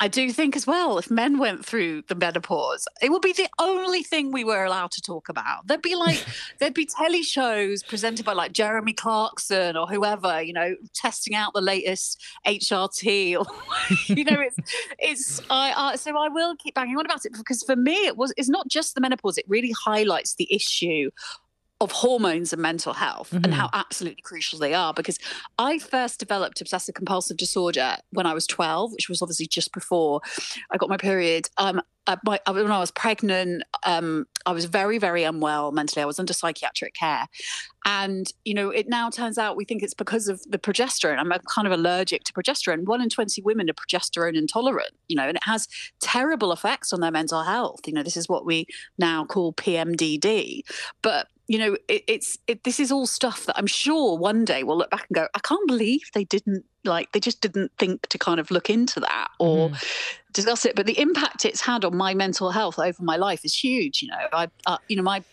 [0.01, 3.49] I do think as well, if men went through the menopause, it would be the
[3.59, 5.67] only thing we were allowed to talk about.
[5.67, 6.23] There'd be like,
[6.59, 11.53] there'd be telly shows presented by like Jeremy Clarkson or whoever, you know, testing out
[11.53, 13.45] the latest HRT or,
[14.15, 14.57] you know, it's,
[14.99, 18.15] it's, I, I, so I will keep banging on about it because for me, it
[18.15, 21.09] was, it's not just the menopause, it really highlights the issue
[21.81, 23.45] of hormones and mental health mm-hmm.
[23.45, 25.17] and how absolutely crucial they are because
[25.57, 30.21] I first developed obsessive compulsive disorder when I was 12 which was obviously just before
[30.71, 31.49] I got my period.
[31.57, 36.03] Um uh, my, when I was pregnant um I was very very unwell mentally.
[36.03, 37.27] I was under psychiatric care.
[37.85, 41.17] And you know it now turns out we think it's because of the progesterone.
[41.17, 42.83] I'm kind of allergic to progesterone.
[42.83, 45.69] One in 20 women are progesterone intolerant you know and it has
[46.01, 47.87] terrible effects on their mental health.
[47.87, 48.65] You know this is what we
[48.97, 50.63] now call PMDD
[51.01, 54.63] but you know, it, it's it, this is all stuff that I'm sure one day
[54.63, 58.07] we'll look back and go, I can't believe they didn't like they just didn't think
[58.09, 59.83] to kind of look into that or mm.
[60.31, 60.75] discuss it.
[60.75, 64.03] But the impact it's had on my mental health over my life is huge.
[64.03, 65.23] You know, I, uh, you know, my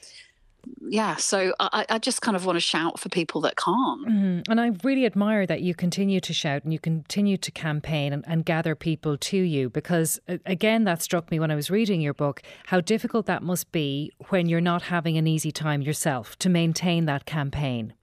[0.88, 4.08] yeah, so I, I, just kind of want to shout for people that can't.
[4.08, 4.50] Mm-hmm.
[4.50, 8.24] And I really admire that you continue to shout and you continue to campaign and,
[8.26, 12.14] and, gather people to you because, again, that struck me when I was reading your
[12.14, 16.48] book how difficult that must be when you're not having an easy time yourself to
[16.48, 17.94] maintain that campaign.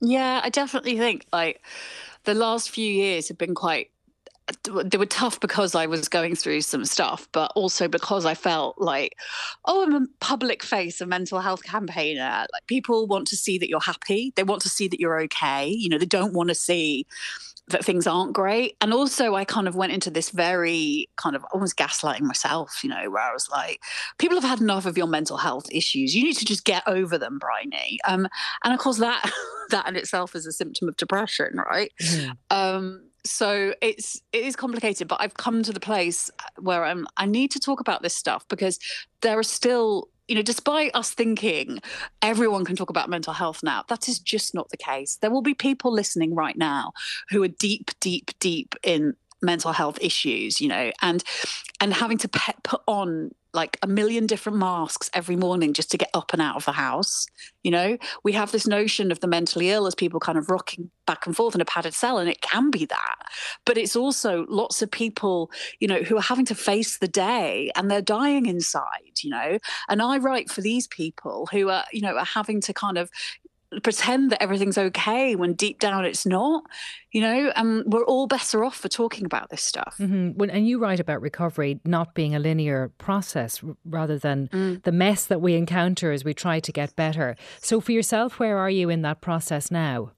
[0.00, 1.64] Yeah, I definitely think like
[2.24, 3.90] the last few years have been quite
[4.82, 8.78] they were tough because I was going through some stuff, but also because I felt
[8.78, 9.14] like,
[9.64, 12.46] oh, I'm a public face, a mental health campaigner.
[12.52, 14.32] Like people want to see that you're happy.
[14.36, 15.68] They want to see that you're okay.
[15.68, 17.06] You know, they don't want to see
[17.68, 18.76] that things aren't great.
[18.80, 22.90] And also, I kind of went into this very kind of almost gaslighting myself, you
[22.90, 23.80] know, where I was like,
[24.18, 26.14] people have had enough of your mental health issues.
[26.14, 27.98] You need to just get over them, Bryony.
[28.06, 28.26] Um,
[28.64, 29.30] and of course, that
[29.70, 31.92] that in itself is a symptom of depression, right?
[32.02, 32.36] Mm.
[32.50, 37.26] Um, so it's it is complicated but i've come to the place where i'm i
[37.26, 38.78] need to talk about this stuff because
[39.22, 41.80] there are still you know despite us thinking
[42.22, 45.18] everyone can talk about mental health now that is just not the case.
[45.20, 46.92] There will be people listening right now
[47.30, 51.24] who are deep deep deep in mental health issues you know and
[51.80, 55.98] and having to pe- put on like a million different masks every morning just to
[55.98, 57.26] get up and out of the house.
[57.64, 60.92] You know, we have this notion of the mentally ill as people kind of rocking
[61.08, 63.16] back and forth in a padded cell, and it can be that.
[63.66, 67.72] But it's also lots of people, you know, who are having to face the day
[67.74, 69.58] and they're dying inside, you know.
[69.88, 73.10] And I write for these people who are, you know, are having to kind of
[73.82, 76.64] pretend that everything's okay when deep down it's not
[77.12, 80.30] you know and we're all better off for talking about this stuff mm-hmm.
[80.38, 84.82] when, and you write about recovery not being a linear process rather than mm.
[84.84, 88.56] the mess that we encounter as we try to get better so for yourself where
[88.56, 90.12] are you in that process now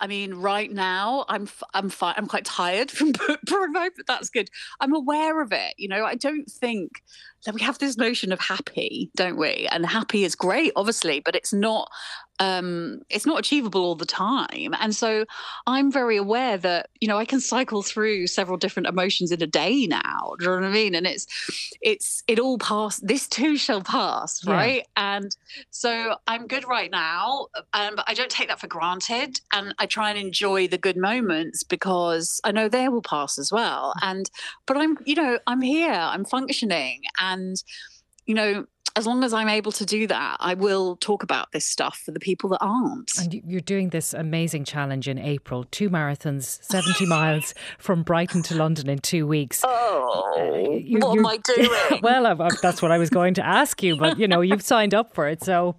[0.00, 2.14] I mean, right now I'm I'm fine.
[2.16, 4.50] I'm quite tired from Provo, but that's good.
[4.80, 5.74] I'm aware of it.
[5.76, 7.02] You know, I don't think
[7.44, 9.68] that we have this notion of happy, don't we?
[9.70, 11.90] And happy is great, obviously, but it's not
[12.38, 14.74] um, it's not achievable all the time.
[14.80, 15.24] And so
[15.66, 19.46] I'm very aware that, you know, I can cycle through several different emotions in a
[19.46, 20.34] day now.
[20.38, 20.94] Do you know what I mean?
[20.94, 21.26] And it's,
[21.80, 22.98] it's, it all pass.
[22.98, 24.46] This too shall pass.
[24.46, 24.84] Right.
[24.96, 25.16] Yeah.
[25.16, 25.36] And
[25.70, 27.48] so I'm good right now.
[27.72, 29.40] Um, but I don't take that for granted.
[29.52, 33.50] And I try and enjoy the good moments because I know they will pass as
[33.50, 33.94] well.
[34.02, 34.30] And,
[34.66, 37.02] but I'm, you know, I'm here, I'm functioning.
[37.18, 37.62] And,
[38.26, 41.66] you know, as long as I'm able to do that, I will talk about this
[41.66, 43.12] stuff for the people that aren't.
[43.18, 48.54] And you're doing this amazing challenge in April two marathons, 70 miles from Brighton to
[48.56, 49.62] London in two weeks.
[49.64, 52.00] Oh, uh, you, what am I doing?
[52.02, 54.62] well, I, I, that's what I was going to ask you, but you know, you've
[54.74, 55.44] signed up for it.
[55.44, 55.76] So.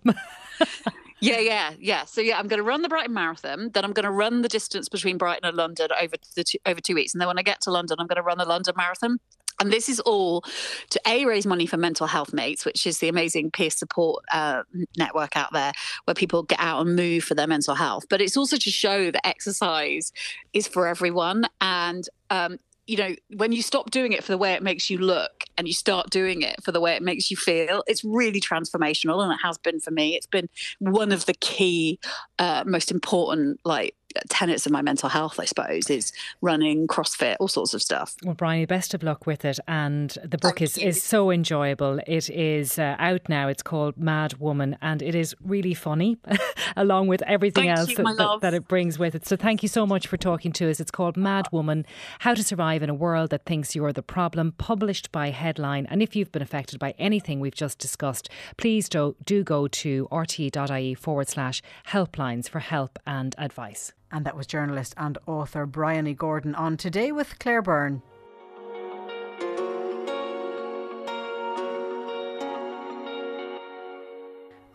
[1.20, 2.06] Yeah, yeah, yeah.
[2.06, 3.72] So yeah, I'm going to run the Brighton Marathon.
[3.74, 6.80] Then I'm going to run the distance between Brighton and London over the two, over
[6.80, 8.76] two weeks, and then when I get to London, I'm going to run the London
[8.78, 9.18] Marathon.
[9.60, 10.44] And this is all
[10.90, 14.64] to A, raise money for Mental Health Mates, which is the amazing peer support uh,
[14.98, 15.72] network out there
[16.06, 18.06] where people get out and move for their mental health.
[18.10, 20.12] But it's also to show that exercise
[20.54, 21.46] is for everyone.
[21.62, 24.98] And um, you know, when you stop doing it for the way it makes you
[24.98, 28.40] look and you start doing it for the way it makes you feel, it's really
[28.40, 29.22] transformational.
[29.22, 30.16] And it has been for me.
[30.16, 30.48] It's been
[30.80, 32.00] one of the key,
[32.40, 33.94] uh, most important, like,
[34.30, 38.16] tenets of my mental health, I suppose, is running, CrossFit, all sorts of stuff.
[38.24, 39.60] Well, Bryony, best of luck with it.
[39.68, 42.00] And the book is, is so enjoyable.
[42.08, 43.48] It is uh, out now.
[43.48, 46.18] It's called Mad Woman, and it is really funny,
[46.76, 49.26] along with everything Thank else you, that, that, that it brings with it.
[49.26, 50.80] So thank you so much for talking to us.
[50.80, 51.86] It's called Mad Woman
[52.20, 55.86] How to Survive in a World That Thinks You're the Problem, published by Headline.
[55.88, 60.08] And if you've been affected by anything we've just discussed, please do, do go to
[60.12, 63.94] rte.ie forward slash helplines for help and advice.
[64.12, 68.02] And that was journalist and author Bryony Gordon on Today with Claire Byrne.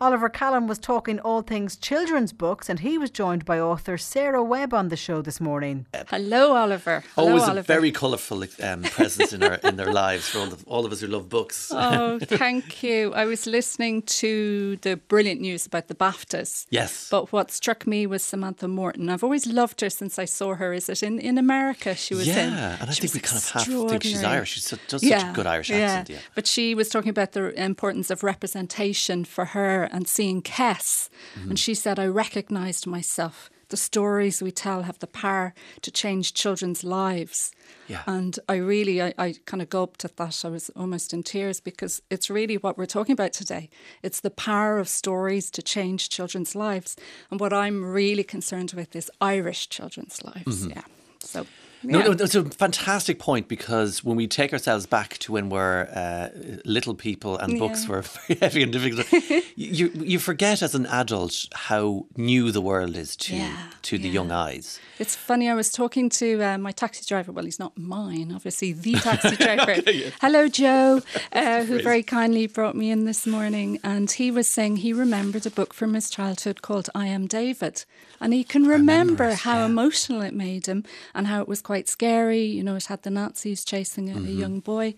[0.03, 4.43] Oliver Callan was talking all things children's books, and he was joined by author Sarah
[4.43, 5.85] Webb on the show this morning.
[6.09, 7.05] Hello, Oliver.
[7.15, 7.59] Hello, Always Oliver.
[7.59, 10.91] a very colourful um, presence in our in their lives for all of, all of
[10.91, 11.71] us who love books.
[11.73, 13.13] Oh, thank you.
[13.13, 16.65] I was listening to the brilliant news about the BAFTAs.
[16.69, 17.07] Yes.
[17.09, 19.09] But what struck me was Samantha Morton.
[19.09, 20.73] I've always loved her since I saw her.
[20.73, 22.35] Is it in, in America she was in?
[22.51, 24.21] yeah, and I She think we kind of half think she's.
[24.21, 24.51] Irish.
[24.55, 26.09] She so, does such a good Irish accent.
[26.09, 26.17] Yeah.
[26.35, 31.09] But she was talking about the importance of representation for her and seeing Kes.
[31.37, 31.49] Mm-hmm.
[31.51, 33.49] And she said, I recognised myself.
[33.69, 37.51] The stories we tell have the power to change children's lives.
[37.87, 38.03] Yeah.
[38.05, 40.43] And I really, I, I kind of gulped at that.
[40.45, 43.69] I was almost in tears because it's really what we're talking about today.
[44.03, 46.95] It's the power of stories to change children's lives.
[47.31, 50.67] And what I'm really concerned with is Irish children's lives.
[50.67, 50.75] Mhm.
[50.75, 50.83] Yeah.
[51.19, 51.47] So.
[51.83, 52.05] No, yeah.
[52.05, 56.29] no, it's a fantastic point because when we take ourselves back to when we're uh,
[56.65, 59.11] little people and books were very heavy and difficult,
[59.55, 64.09] you you forget as an adult how new the world is to Yeah, to the
[64.09, 64.79] young eyes.
[64.99, 65.49] It's funny.
[65.49, 67.31] I was talking to uh, my taxi driver.
[67.31, 69.75] Well, he's not mine, obviously, the taxi driver.
[70.21, 73.79] Hello, Joe, uh, who very kindly brought me in this morning.
[73.83, 77.85] And he was saying he remembered a book from his childhood called I Am David.
[78.21, 82.43] And he can remember how emotional it made him and how it was quite scary.
[82.43, 84.39] You know, it had the Nazis chasing a, a Mm-hmm.
[84.39, 84.95] young boy.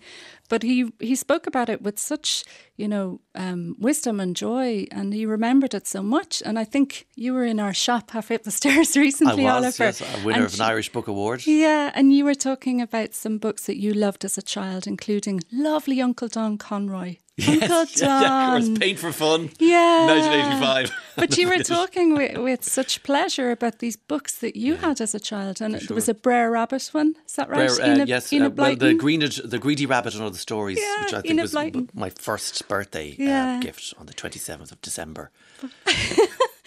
[0.48, 2.44] But he, he spoke about it with such,
[2.76, 4.86] you know, um, wisdom and joy.
[4.92, 6.42] And he remembered it so much.
[6.46, 9.64] And I think you were in our shop halfway up the stairs recently, I was
[9.80, 9.84] Oliver.
[9.84, 11.46] yes, a winner And of an Irish Book Award.
[11.46, 15.40] yeah, and you were talking about some books that you loved as a child, including
[15.52, 17.16] lovely Uncle Don Conroy.
[17.38, 18.62] Uncle Yes, yeah, yeah, Don.
[18.66, 19.50] course, Paint for Fun.
[19.58, 20.06] Yeah.
[20.06, 20.92] 1985.
[21.16, 25.14] But you were talking with, with such pleasure about these books that you had as
[25.14, 27.14] a child, and it was a Brer Rabbit one.
[27.26, 27.68] Is that right?
[27.68, 30.78] Brer, uh, Enid- yes, Enid uh, well, the green, the greedy rabbit and other stories,
[30.80, 31.88] Yeah, which I think Enid was Blyton.
[31.94, 33.56] my first birthday Yeah.
[33.58, 35.30] uh, gift on the twenty seventh of December.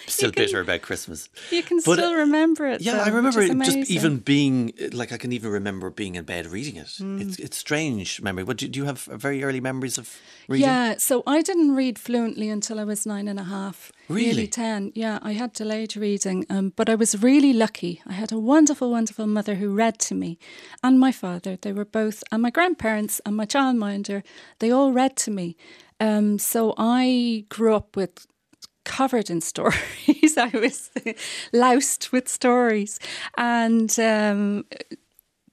[0.09, 1.29] Still bitter about Christmas.
[1.51, 2.81] You can But, still uh, remember it.
[2.81, 6.25] Yeah, though, I remember it just even being like I can even remember being in
[6.25, 6.87] bed reading it.
[6.99, 7.21] Mm.
[7.21, 8.43] It's it's strange memory.
[8.43, 10.67] But do, do you have very early memories of reading?
[10.67, 13.91] Yeah, so I didn't read fluently until I was nine and a half.
[14.07, 14.25] Really?
[14.25, 14.91] Nearly 10.
[14.95, 18.01] Yeah, I had delayed reading, um, but I was really lucky.
[18.07, 20.39] I had a wonderful, wonderful mother who read to me,
[20.83, 21.57] and my father.
[21.61, 24.23] They were both, and my grandparents and my childminder,
[24.59, 25.55] they all read to me.
[25.99, 28.25] Um, so I grew up with
[28.89, 30.37] covered in stories.
[30.37, 30.89] I was
[31.53, 32.99] loused with stories.
[33.37, 34.65] And um,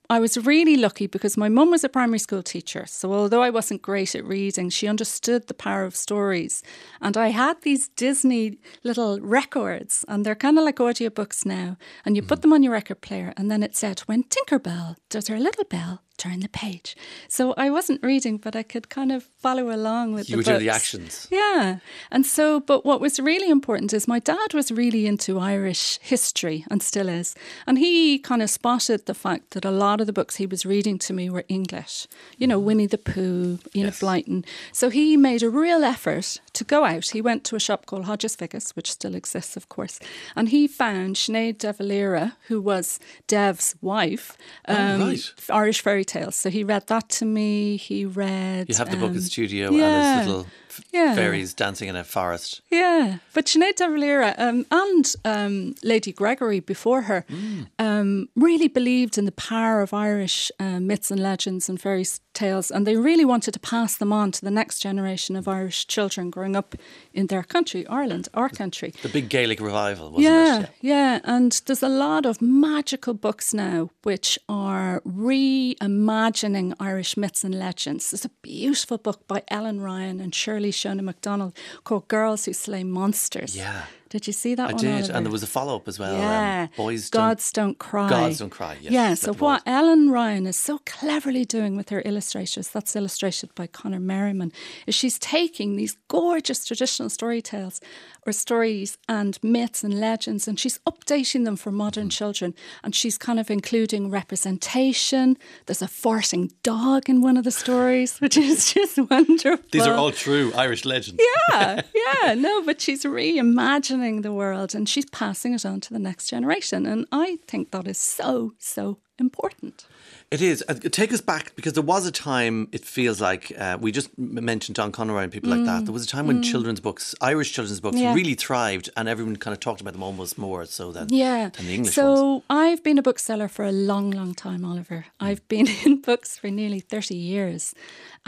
[0.09, 2.85] I was really lucky because my mum was a primary school teacher.
[2.87, 6.63] So although I wasn't great at reading, she understood the power of stories.
[7.03, 11.77] And I had these Disney little records, and they're kind of like audiobooks now.
[12.05, 15.29] And you put them on your record player, and then it said, When Tinkerbell does
[15.29, 16.97] her little bell, turn the page.
[17.29, 20.61] So I wasn't reading, but I could kind of follow along with You the doing
[20.61, 21.29] the actions.
[21.31, 21.79] Yeah.
[22.11, 26.65] And so, but what was really important is my dad was really into Irish history
[26.71, 27.35] and still is.
[27.67, 30.65] And he kind of spotted the fact that a lot of the books he was
[30.65, 32.07] reading to me were English.
[32.39, 34.45] You know, Winnie the Pooh, Enid Blyton.
[34.73, 37.09] So he made a real effort to go out.
[37.11, 39.99] He went to a shop called Hodges Figgis, which still exists, of course.
[40.35, 44.37] And he found Sinead De Valera, who was Dev's wife,
[44.67, 45.33] um, Oh, right.
[45.51, 46.37] Irish fairy tales.
[46.37, 47.77] So he read that to me.
[47.77, 48.69] He read.
[48.69, 49.85] You have the book in um, studio yeah.
[49.87, 51.15] and his little f- Yeah.
[51.15, 52.61] fairies dancing in a forest.
[52.71, 57.67] Yeah, but Sinead De Valera um, and um, Lady Gregory before her Mm.
[57.79, 62.05] um, really believed in the power of Irish uh, myths and legends and fairy
[62.37, 65.87] tales, and they really wanted to pass them on to the next generation of Irish
[65.87, 66.77] children growing up
[67.13, 68.93] in their country, Ireland, our country.
[69.03, 70.71] The big Gaelic revival, wasn't yeah, it?
[70.81, 77.59] yeah, and there's a lot of magical books now which are reimagining Irish myths and
[77.59, 78.11] legends.
[78.11, 82.85] There's a beautiful book by Ellen Ryan and Shirley Shona MacDonald called Girls Who Slay
[82.85, 83.57] Monsters.
[83.57, 83.87] Yeah.
[84.17, 84.81] Did you see that I one?
[84.83, 85.13] did, Oliver?
[85.13, 86.15] and there was a follow up as well.
[86.15, 88.09] um, Yeah, Boys Gods don't, cry.
[88.09, 88.79] Gods don't cry.
[88.81, 89.13] Yes, yeah.
[89.15, 94.01] So what Ellen Ryan is so cleverly doing with her illustrators, that's illustrated by Connor
[94.01, 94.53] Merriman,
[94.87, 97.79] is she's taking these gorgeous traditional story tales
[98.27, 102.11] or stories and myths and legends, and she's updating them for modern hmm.
[102.11, 102.55] children.
[102.83, 105.39] And she's kind of including representation.
[105.67, 109.65] There's a farting dog in one of the stories, which is just wonderful.
[109.71, 111.23] These are all true Irish legends.
[111.51, 111.83] Yeah,
[112.23, 116.29] yeah, no, but she's reimagining the world and she's passing it on to the next
[116.29, 116.87] generation.
[116.87, 119.87] And I think that is so, so important.
[120.31, 120.65] It is.
[120.69, 122.69] Uh, Take us back because there was a time.
[122.73, 125.83] It feels like uh, we just mentioned Don Conroy and people like that.
[125.83, 126.45] Mm, There was a time when mm.
[126.51, 128.13] children's books, Irish children's books, Yeah.
[128.13, 131.51] really thrived, and everyone kind of talked about them almost more so than Yeah.
[131.51, 132.43] than the English so ones.
[132.51, 135.07] I've been a bookseller for a long, long time, Oliver.
[135.21, 137.73] I've been in books for nearly 30 years.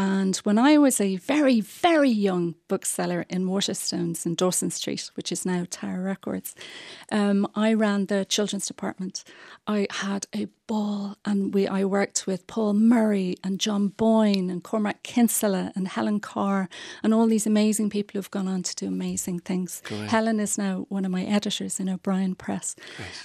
[0.01, 5.33] And when I was a very, very young bookseller in Waterstones in Dawson Street, which
[5.33, 6.55] is now Tower Records,
[7.11, 9.25] um, I ran the children's department.
[9.67, 14.63] I had a ball and we I worked with Paul Murray and John Boyne and
[14.63, 16.69] Cormac Kinsella and Helen Carr
[17.03, 19.83] and all these amazing people who've gone on to do amazing things.
[19.85, 20.09] Great.
[20.09, 22.77] Helen is now one of my editors in O'Brien Press.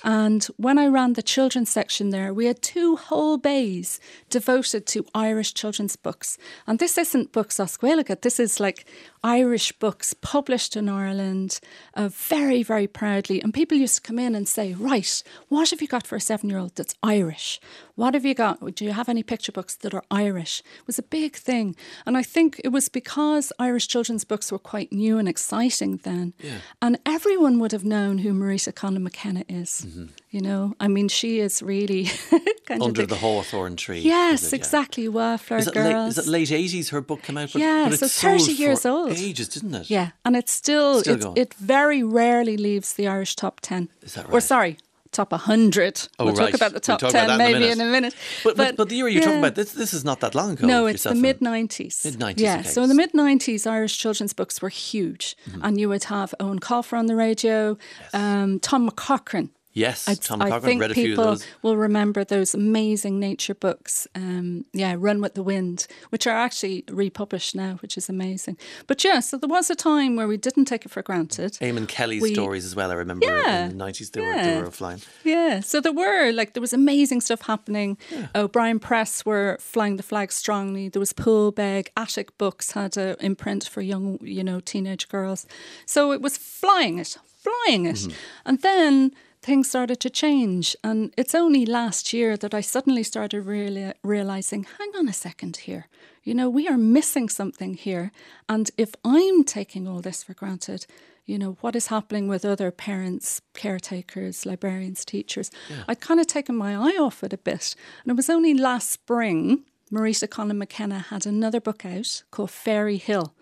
[0.04, 4.00] And when I ran the children's section there, we had two whole bays
[4.30, 6.38] devoted to Irish children's books.
[6.66, 8.86] And this isn't books Osqueilica, this is like
[9.24, 11.60] Irish books published in Ireland
[11.94, 13.42] uh, very, very proudly.
[13.42, 16.22] And people used to come in and say, Right, what have you got for a
[16.22, 17.62] seven year old that's Irish?
[17.96, 18.53] What have you got?
[18.76, 20.62] Do you have any picture books that are Irish?
[20.82, 21.76] It was a big thing.
[22.06, 26.34] And I think it was because Irish children's books were quite new and exciting then.
[26.40, 26.60] Yeah.
[26.82, 29.86] And everyone would have known who Marita Conlon McKenna is.
[29.88, 30.06] Mm-hmm.
[30.32, 32.06] You know, I mean, she is really
[32.66, 34.00] kind Under of the hawthorn tree.
[34.00, 34.52] Yes, it?
[34.54, 34.58] Yeah.
[34.58, 35.08] exactly.
[35.08, 36.18] Wildflower Is it, late, Girls.
[36.18, 37.52] is it late 80s her book came out?
[37.54, 39.12] But, yeah, but so it's 30 years old.
[39.12, 39.90] ages, didn't it?
[39.90, 43.90] Yeah, and it's still, Still it, it very rarely leaves the Irish top 10.
[44.02, 44.34] Is that right?
[44.34, 44.78] Or sorry,
[45.14, 46.10] top 100.
[46.20, 46.46] Oh, we'll right.
[46.52, 47.72] talk about the We'll top 10 about that in a maybe minute.
[47.80, 48.16] in a minute.
[48.44, 50.68] But, but, but the era you're talking about, this, this is not that long ago.
[50.68, 52.04] No, it's the mid 90s.
[52.06, 52.70] Mid-90s, Yeah, okay.
[52.70, 55.36] so in the mid 90s, Irish children's books were huge.
[55.50, 55.62] Mm-hmm.
[55.64, 57.78] And you would have Eoin Colfer on the radio,
[58.14, 59.50] um, Tom McCaughren.
[59.76, 61.46] Yes, I, Tom I think read a few of people those.
[61.64, 64.08] will remember those amazing nature books.
[64.14, 68.58] Um, yeah, Run with the Wind, which are actually republished now, which is amazing.
[68.86, 71.54] But yeah, so there was a time where we didn't take it for granted.
[71.54, 72.92] Eamon Kelly's We- stories as well.
[72.92, 75.02] I remember Yeah, in the 90s they, were, they were flying.
[75.24, 77.98] Yeah, so there were like there was amazing stuff happening.
[78.36, 80.88] O'Brien Press were flying the flag strongly.
[80.90, 85.48] There was Poolbeg, Attic Books had an imprint for young, you know, teenage girls.
[85.88, 88.08] So it was flying it, flying it,
[88.46, 89.12] and then
[89.44, 90.76] things started to change.
[90.84, 95.58] And it's only last year that I suddenly started really realizing, hang on a second
[95.58, 95.88] here.
[96.24, 98.12] You know, we are missing something here.
[98.48, 100.86] And if I'm taking all this for granted,
[101.26, 105.52] you know, what is happening with other parents, caretakers, librarians, teachers?
[105.88, 107.76] I'd kind of taken my eye off it a bit.
[108.04, 112.98] And it was only last spring, Marita Conlon McKenna had another book out called Fairy
[112.98, 113.34] Hill.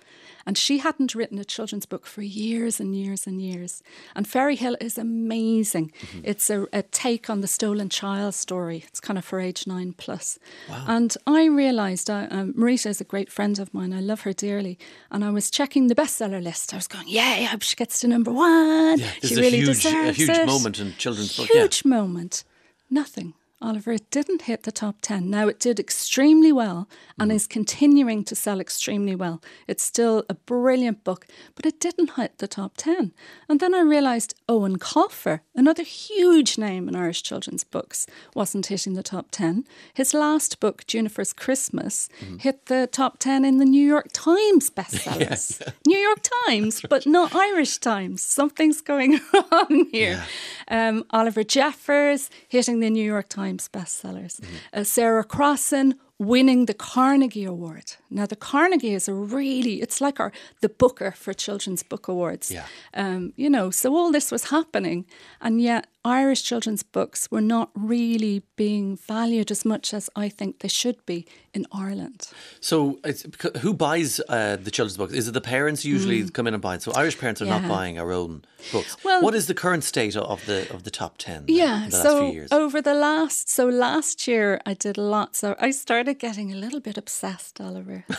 [0.44, 3.84] And she hadn't written a children's book for years and years and years.
[4.16, 5.92] And Fairy Hill is amazing.
[6.24, 8.84] It's a, a take on the stolen child story.
[8.88, 10.40] It's kind of for age nine plus.
[10.88, 13.94] And I realised, uh, um, Marita is a great friend of mine.
[13.94, 14.80] I love her dearly.
[15.12, 16.74] And I was checking the bestseller list.
[16.74, 18.98] I was going, yeah, I hope she gets to number one.
[19.22, 20.48] This she really huge, a huge it.
[20.48, 21.50] moment in children's book.
[21.54, 21.62] Yeah.
[21.62, 22.44] Huge moment.
[22.90, 23.36] Nothing.
[23.62, 25.30] Oliver, it didn't hit the top 10.
[25.30, 26.88] Now, it did extremely well
[27.20, 27.36] and Mm-hmm.
[27.36, 29.42] is continuing to sell extremely well.
[29.68, 33.14] It's still a brilliant book, but it didn't hit the top 10.
[33.48, 38.94] And then I realised Eoin Colfer, another huge name in Irish children's books, wasn't hitting
[38.96, 39.66] the top 10.
[39.94, 42.38] His last book, Juniper's Christmas, Mm-hmm.
[42.40, 45.62] hit the top 10 in the New York Times bestsellers.
[45.86, 48.24] New York Times, but not Irish Times.
[48.24, 50.24] Something's going wrong here.
[50.68, 54.40] Um, Oliver Jeffers hitting the New York Times bestsellers.
[54.74, 57.96] Uh, Sarah Crossan winning the Carnegie Award.
[58.10, 62.52] Now, the Carnegie is a really, it's like our the Booker for Children's Book Awards.
[62.52, 62.66] Yeah.
[62.94, 65.06] Um, you know, so all this was happening,
[65.42, 70.60] and yet Irish children's books were not really being valued as much as I think
[70.60, 72.28] they should be in Ireland.
[72.60, 73.24] So, it's,
[73.62, 75.14] who buys uh, the children's books?
[75.14, 76.82] Is it the parents usually come in and buy it?
[76.84, 77.68] So, Irish parents are not Mm.
[77.70, 78.98] Buying our own books.
[79.04, 81.46] Well- what is the current state of the of the top ten?
[81.48, 82.52] Yeah, in the last so few years.
[82.52, 86.80] over the last so last year I did lots of I started getting a little
[86.80, 88.06] bit obsessed, Oliver.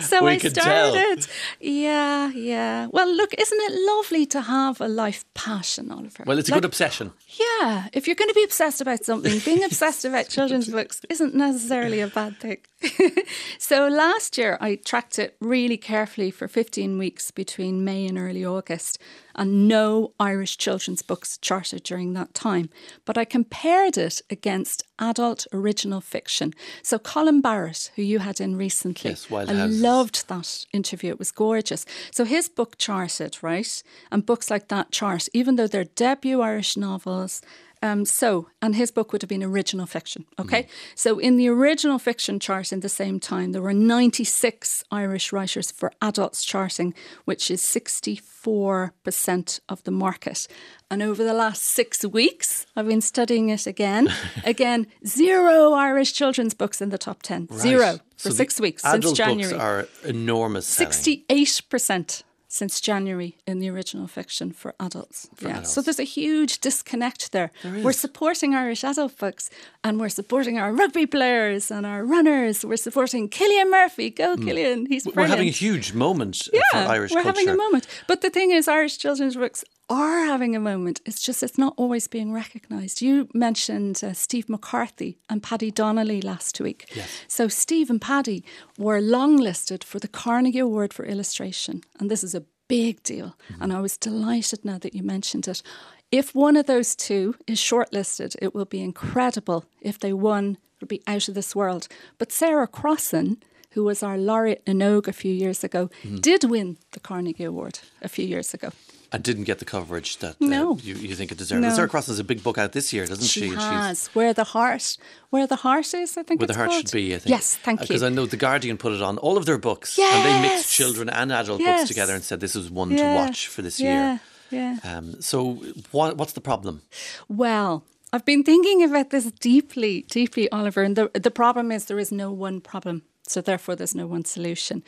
[0.00, 1.26] so I started.
[1.60, 2.86] Yeah, yeah.
[2.90, 6.24] Well, look, isn't it lovely to have a life passion, Oliver?
[6.26, 7.12] well, it's a Like, good obsession.
[7.38, 11.34] Yeah, if you're going to be obsessed about something, being obsessed about children's books isn't
[11.34, 12.58] necessarily a bad thing.
[13.58, 18.44] so last year, I tracked it really carefully for 15 weeks between May and early
[18.44, 18.98] August.
[19.38, 22.68] And no Irish children's books charted during that time.
[23.06, 26.52] But I compared it against adult original fiction.
[26.82, 29.80] So Colin Barrett, who you had in recently, Yes, Wild I Houses.
[29.80, 31.10] loved that interview.
[31.12, 31.86] It was gorgeous.
[32.10, 33.82] So his book charted, right?
[34.10, 37.40] And books like that chart, even though they're debut Irish novels.
[37.82, 40.24] Um, so, and his book would have been original fiction.
[40.38, 40.66] Okay.
[40.94, 45.70] So, in the original fiction chart in the same time, there were 96 Irish writers
[45.70, 50.46] for adults charting, which is 64% of the market.
[50.90, 54.08] And over the last six weeks, I've been studying it again.
[54.44, 57.48] again, zero Irish children's books in the top 10.
[57.50, 57.60] Right.
[57.60, 59.52] Zero for So six weeks since January.
[59.52, 60.66] books are enormous.
[60.66, 60.92] selling.
[60.92, 65.28] 68% since January in the original fiction for adults.
[65.36, 65.50] For yeah.
[65.50, 65.72] adults.
[65.72, 67.50] So there's a huge disconnect there.
[67.62, 69.50] There We're supporting Irish adult books
[69.84, 72.64] and we're supporting our rugby players and our runners.
[72.64, 74.08] We're supporting Cillian Murphy.
[74.10, 74.44] Go, Mm.
[74.44, 74.88] Cillian.
[74.88, 75.16] He's brilliant.
[75.16, 77.40] We're having a huge moment uh, yeah, for Irish we're culture.
[77.40, 77.86] having a moment.
[78.06, 81.00] But the thing is, Irish children's books are having a moment.
[81.06, 83.00] It's just it's not always being recognised.
[83.02, 86.86] You mentioned uh, Steve McCarthy and Paddy Donnelly last week.
[86.94, 87.08] Yes.
[87.28, 88.44] So Steve and Paddy
[88.78, 93.28] were longlisted for the Carnegie Award for Illustration, and this is a big deal.
[93.52, 93.62] Mm-hmm.
[93.62, 95.62] And I was delighted now that you mentioned it.
[96.10, 99.64] If one of those two is shortlisted, it will be incredible.
[99.80, 101.88] If they won, it would be out of this world.
[102.18, 103.36] But Sarah Crossan,
[103.72, 106.20] who was our laureate na nÓg a few years ago, Mhm.
[106.22, 108.70] did win the Carnegie Award a few years ago.
[109.10, 110.76] And didn't get the coverage that uh, No.
[110.82, 111.62] you, you think it deserved.
[111.62, 111.70] No.
[111.70, 113.48] Sarah Cross has a big book out this year, doesn't she?
[113.48, 114.98] She has where the heart,
[115.30, 116.18] where the heart is.
[116.18, 116.82] I think where the heart called.
[116.88, 117.30] should be, I think.
[117.30, 117.86] Yes, thank you.
[117.86, 120.70] Because I know The Guardian put it on all of their books, and they mixed
[120.70, 121.80] children and adult Yes.
[121.80, 124.20] books together and said this is one Yeah, to watch for this yeah, year.
[124.50, 124.76] Yeah.
[124.84, 125.54] Um, so,
[125.90, 126.82] what, what's the problem?
[127.28, 130.82] Well, I've been thinking about this deeply, deeply, Oliver.
[130.82, 133.02] And the, the problem is there is no one problem.
[133.26, 134.82] So, therefore, there's no one solution.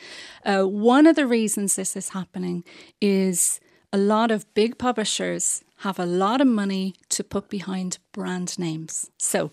[0.45, 2.63] Uh, one of the reasons this is happening
[2.99, 3.59] is
[3.93, 9.09] a lot of big publishers have a lot of money to put behind brand names.
[9.17, 9.51] So,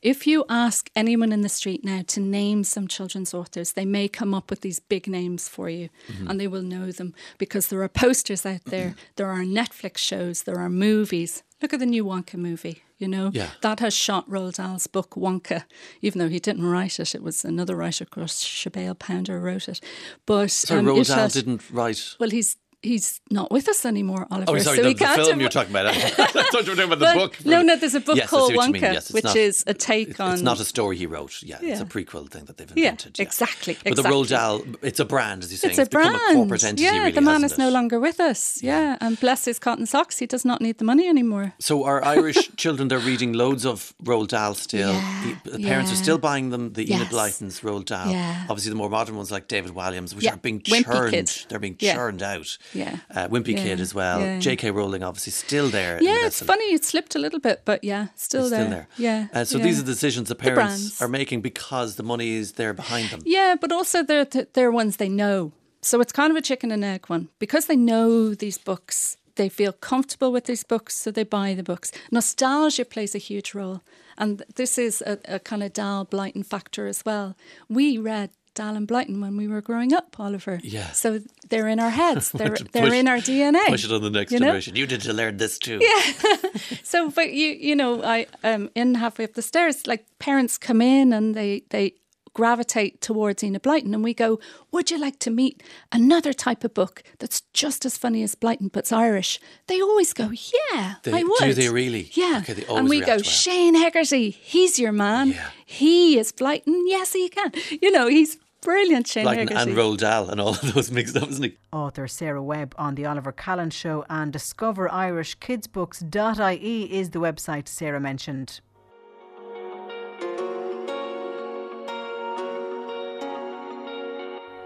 [0.00, 4.08] if you ask anyone in the street now to name some children's authors, they may
[4.08, 6.24] come up with these big names for you Mm-hmm.
[6.24, 6.30] Mhm.
[6.30, 10.42] and they will know them because there are posters out there, there are Netflix shows,
[10.44, 11.42] there are movies.
[11.60, 13.30] Look at the new Wonka movie, you know?
[13.34, 13.50] Yeah.
[13.62, 15.64] That has shot Roald Dahl's book Wonka,
[16.00, 17.14] even though he didn't write it.
[17.14, 19.80] It was another writer, of course, Sibéal Pounder wrote it.
[20.26, 22.14] But So, um, Roald Dahl didn't write.
[22.18, 24.52] Well, he's he's not with us anymore, oh, Oliver.
[24.52, 25.86] Oh, sorry, so the, he the can't film you're talking about.
[25.86, 27.44] I thought you were talking about the book.
[27.44, 28.52] No, no, there's a book Yes, called.
[28.52, 30.34] Wonka, Yes, which not- is a take on.
[30.34, 31.42] It's not a story he wrote.
[31.42, 33.18] Yeah, it's a prequel thing that they've Yeah, invented.
[33.20, 33.76] exactly.
[33.84, 34.02] But the.
[34.02, 35.70] Roald Dahl, it's a brand, as you're saying.
[35.70, 36.30] It's a become brand.
[36.30, 37.58] a corporate entity, yeah, really, the man is it?
[37.58, 38.62] no longer with us.
[38.62, 38.96] Yeah.
[39.00, 41.54] and bless his cotton socks, he does not need the money anymore.
[41.58, 44.92] So our Irish children, they're reading loads of Roald Dahl still.
[44.92, 47.12] Yeah, the, the parents are still buying them, the Enid Yes.
[47.12, 48.10] Blytons, Roald Dahl.
[48.10, 48.46] Yeah.
[48.48, 51.46] Obviously, the more modern ones like David Walliams, which Yeah, are being churned.
[51.48, 52.56] They're being churned out.
[52.72, 52.98] Yeah.
[53.14, 54.20] Uh, Wimpy Yeah, Kid as well.
[54.20, 54.38] yeah.
[54.38, 54.70] J.K.
[54.70, 55.98] Rowling, obviously, still there.
[55.98, 56.64] the Yeah, it's funny.
[56.74, 58.60] It slipped a little bit, but yeah, still there.
[58.60, 58.88] Still there.
[58.98, 59.26] Yeah.
[59.32, 59.64] Uh, so yeah.
[59.64, 61.02] these are the decisions the The parents brands.
[61.02, 63.20] are making because the money is there behind them.
[63.24, 65.52] Yeah, but also they're they're ones they know.
[65.82, 69.16] So it's kind of a chicken and egg one because they know these books.
[69.36, 71.92] They feel comfortable with these books, so they buy the books.
[72.10, 73.82] Nostalgia plays a huge role,
[74.16, 77.36] and this is a, a kind of Dahl Blyton factor as well.
[77.68, 80.60] We read And Blyton when we were growing up, Oliver.
[80.62, 80.90] Yeah.
[80.92, 82.30] So they're in our heads.
[82.32, 83.66] They're they're push- in our DNA.
[83.68, 84.46] Push it on the next you know?
[84.46, 84.76] generation.
[84.76, 85.78] You did to learn this too.
[85.80, 86.34] Yeah.
[86.82, 90.80] so, but you you know, I um in halfway up the stairs, like parents come
[90.80, 91.94] in and they they
[92.34, 94.38] gravitate towards Enid Blyton, and we go,
[94.70, 98.70] "Would you like to meet another type of book that's just as funny as Blyton
[98.70, 102.10] but's Irish?" They always go, "Yeah, They- I would." do they really?
[102.12, 102.40] Yeah.
[102.42, 103.22] Okay, they and we go, well.
[103.22, 105.28] "Shane Hegarty, he's your man.
[105.28, 105.48] Yeah.
[105.64, 106.82] He is Blyton.
[106.86, 107.52] Yes, he can.
[107.80, 108.36] You know, he's
[108.66, 111.56] brilliant, Shane Like Hegarty." and Roald Dahl and all of those mixed up, isn't he?
[111.72, 118.60] Author Sarah Webb on the Oliver Callan Show and discoveririshkidsbooks.ie is the website Sarah mentioned.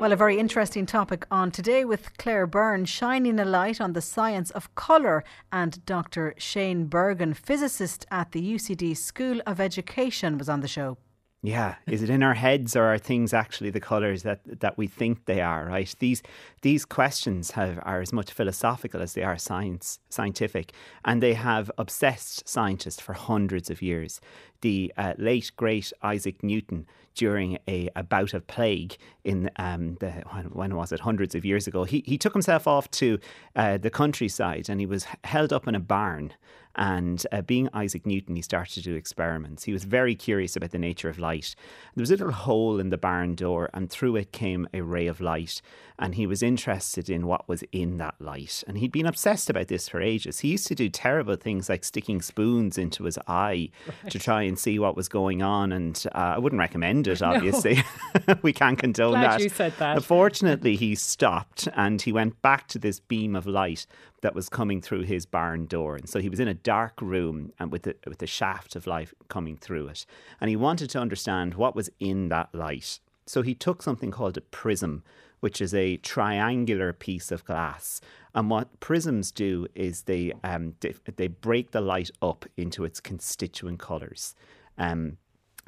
[0.01, 4.01] Well, a very interesting topic on today with Claire Byrne shining a light on the
[4.01, 5.23] science of colour
[5.53, 6.33] and Dr.
[6.39, 10.97] Shane Bergin, physicist at the UCD School of Education, was on the show.
[11.43, 14.87] Yeah, is it in our heads or are things actually the colours that that we
[14.87, 15.65] think they are?
[15.65, 15.95] Right?
[15.99, 16.23] These
[16.61, 20.73] these questions have are as much philosophical as they are science scientific,
[21.03, 24.21] and they have obsessed scientists for hundreds of years.
[24.61, 30.11] the uh, late great Isaac Newton during a, a bout of plague in um, the
[30.33, 31.85] when, when, was it hundreds of years ago.
[31.85, 33.19] He he took himself off to
[33.57, 36.35] uh, the countryside and he was held up in a barn
[36.77, 39.65] and uh, being Isaac Newton, he started to do experiments.
[39.65, 41.55] He was very curious about the nature of light.
[41.95, 45.07] There was a little hole in the barn door, and through it came a ray
[45.07, 45.61] of light.
[45.99, 48.65] And he was interested in what was in that light.
[48.67, 50.41] And he'd been obsessed about this for ages.
[50.41, 54.11] He used to do terrible things like sticking spoons into his eye right.
[54.11, 55.73] to try and see what was going on.
[55.73, 57.83] And uh, I wouldn't recommend it, obviously.
[58.27, 58.37] No.
[58.43, 59.41] we can't condone Glad that.
[59.43, 59.97] You said that.
[59.97, 63.87] Unfortunately, he stopped and he went back to this beam of light
[64.23, 65.97] that was coming through his barn door.
[65.97, 68.87] And so he was in a dark room and with the, with the shaft of
[68.87, 70.07] light coming through it.
[70.41, 73.01] And he wanted to understand what was in that light.
[73.27, 75.05] So he took something called a prism,
[75.41, 78.01] which is a triangular piece of glass.
[78.35, 83.01] And what prisms do is they um, they, they break the light up into its
[83.01, 84.35] constituent colours.
[84.79, 85.17] Um,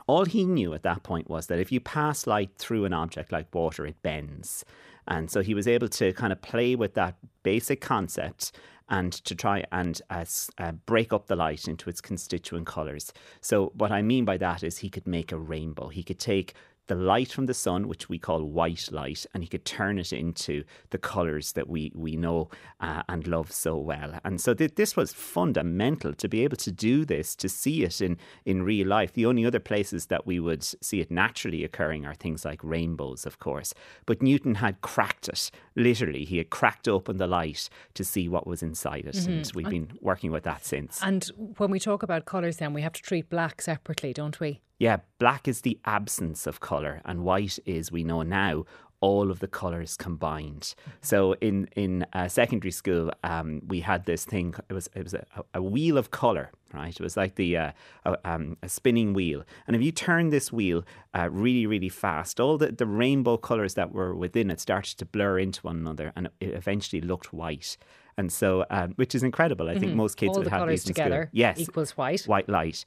[0.06, 3.32] all he knew at that point was that if you pass light through an object
[3.32, 4.64] like water, it bends.
[5.08, 8.52] And so he was able to kind of play with that basic concept
[8.88, 10.24] and to try and uh,
[10.58, 13.12] uh, break up the light into its constituent colours.
[13.40, 15.88] So, what I mean by that is he could make a rainbow.
[15.88, 16.54] He could take
[16.88, 20.12] the light from the sun, which we call white light, and he could turn it
[20.12, 24.18] into the colours that we we know uh, and love so well.
[24.24, 28.00] And so th- this was fundamental to be able to do this, to see it
[28.00, 29.12] in in real life.
[29.12, 33.26] The only other places that we would see it naturally occurring are things like rainbows,
[33.26, 33.74] of course.
[34.06, 36.24] But Newton had cracked it literally.
[36.24, 39.32] He had cracked open the light to see what was inside it, mm-hmm.
[39.32, 41.00] and we've been working with that since.
[41.02, 41.24] And
[41.58, 44.60] when we talk about colours, then we have to treat black separately, don't we?
[44.82, 48.64] Yeah, black is the absence of colour, and white is, we know now,
[49.00, 50.74] all of the colours combined.
[51.00, 54.56] So in in uh, secondary school, um, we had this thing.
[54.68, 55.24] It was it was a,
[55.54, 56.92] a wheel of colour, right?
[56.92, 57.72] It was like the uh,
[58.04, 60.84] a, um, a, spinning wheel, and if you turn this wheel
[61.16, 65.06] uh, really really fast, all the, the rainbow colours that were within it started to
[65.06, 67.76] blur into one another, and it eventually looked white.
[68.18, 69.68] And so, um, which is incredible.
[69.68, 69.80] I mm-hmm.
[69.80, 71.22] think most kids all would have these together.
[71.22, 71.38] School.
[71.38, 72.22] Yes, equals white.
[72.24, 72.84] White light.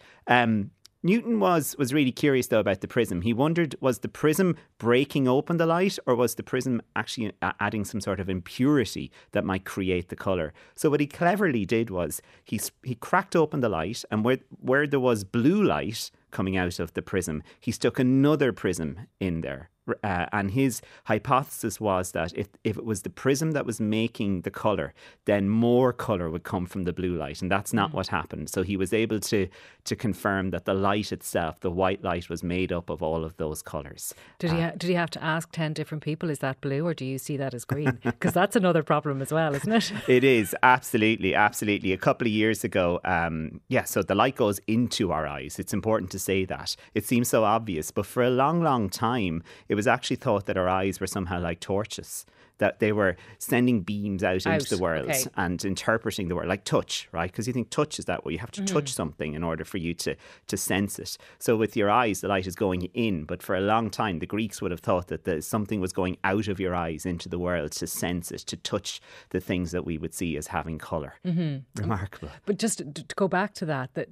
[1.05, 3.21] Newton was was really curious though about the prism.
[3.21, 7.51] He wondered was the prism breaking open the light or was the prism actually uh,
[7.59, 10.51] adding some sort of impurity that might create the color.
[10.73, 14.87] So what he cleverly did was he he cracked open the light and where where
[14.87, 19.69] there was blue light coming out of the prism, he stuck another prism in there
[20.03, 24.41] uh, and his hypothesis was that if, if it was the prism that was making
[24.41, 24.93] the colour,
[25.25, 27.41] then more colour would come from the blue light.
[27.41, 27.95] And that's not mm.
[27.95, 28.49] what happened.
[28.49, 29.47] So he was able to,
[29.85, 33.37] to confirm that the light itself, the white light, was made up of all of
[33.37, 34.13] those colours.
[34.39, 36.85] Did, uh, he, ha- did he have to ask 10 different people, is that blue
[36.85, 37.99] or do you see that as green?
[38.15, 39.91] Because that's another problem as well, isn't it?
[40.07, 41.91] it is, absolutely, absolutely.
[41.91, 45.59] A couple of years ago, um, yeah, so the light goes into our eyes.
[45.59, 46.75] It's important to say that.
[46.93, 50.45] It seems so obvious, but for a long, long time, it it was actually thought
[50.45, 52.25] that our eyes were somehow like torches,
[52.59, 54.53] that they were sending beams out, out.
[54.53, 55.25] into the world okay.
[55.35, 57.29] and interpreting the world, like touch, right?
[57.29, 58.31] Because you think touch is that way.
[58.31, 58.67] You have to mm.
[58.67, 60.15] touch something in order for you to,
[60.47, 61.17] to sense it.
[61.39, 63.25] So with your eyes, the light is going in.
[63.25, 66.17] But for a long time, the Greeks would have thought that the, something was going
[66.23, 69.01] out of your eyes into the world to sense it, to touch
[69.31, 71.57] the things that we would see as having color mm-hmm.
[71.81, 72.29] Remarkable.
[72.45, 74.07] But just to go back to that, that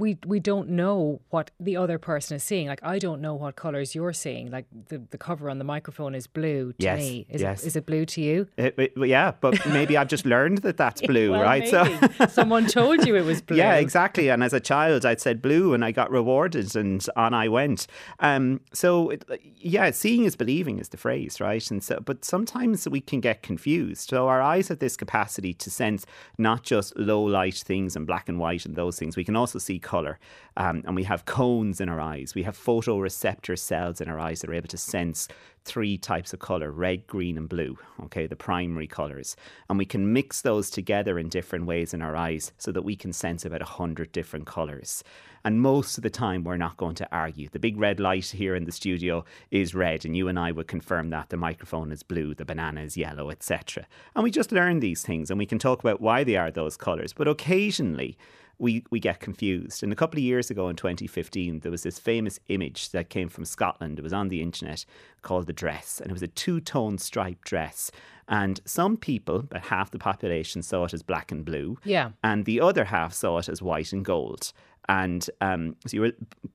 [0.00, 2.66] we we don't know what the other person is seeing.
[2.66, 4.50] Like I don't know what colours you're seeing.
[4.50, 7.26] Like the, the cover on the microphone is blue to yes, me.
[7.28, 7.62] Is yes.
[7.62, 8.48] it is it blue to you?
[8.56, 11.70] It, it, yeah, but maybe I've just learned that that's blue, well, right?
[11.70, 12.14] Maybe.
[12.16, 13.58] So someone told you it was blue.
[13.58, 14.30] Yeah, exactly.
[14.30, 17.86] And as a child, I'd said blue, and I got rewarded, and on I went.
[18.20, 19.12] Um, so
[19.56, 21.70] yeah, seeing is believing is the phrase, right?
[21.70, 24.08] And so, but sometimes we can get confused.
[24.08, 26.06] So our eyes have this capacity to sense
[26.38, 29.16] not just low light things and black and white and those things.
[29.16, 30.20] We can also see color.
[30.56, 32.34] Um, and we have cones in our eyes.
[32.34, 35.26] We have photoreceptor cells in our eyes that are able to sense
[35.64, 39.36] three types of color red, green, and blue, okay, the primary colors.
[39.68, 42.94] And we can mix those together in different ways in our eyes so that we
[42.94, 45.02] can sense about 100 different colors.
[45.44, 47.48] And most of the time, we're not going to argue.
[47.50, 50.68] The big red light here in the studio is red, and you and I would
[50.68, 51.30] confirm that.
[51.30, 53.86] The microphone is blue, the banana is yellow, etc.
[54.14, 56.76] And we just learn these things and we can talk about why they are those
[56.76, 57.12] colors.
[57.12, 58.16] But occasionally,
[58.60, 59.82] we, we get confused.
[59.82, 63.28] And a couple of years ago in 2015, there was this famous image that came
[63.28, 63.98] from Scotland.
[63.98, 64.84] It was on the internet
[65.22, 67.90] called The Dress, and it was a two tone striped dress.
[68.28, 71.78] And some people, about half the population, saw it as black and blue.
[71.84, 72.10] Yeah.
[72.22, 74.52] And the other half saw it as white and gold.
[74.90, 76.12] And um, so you were,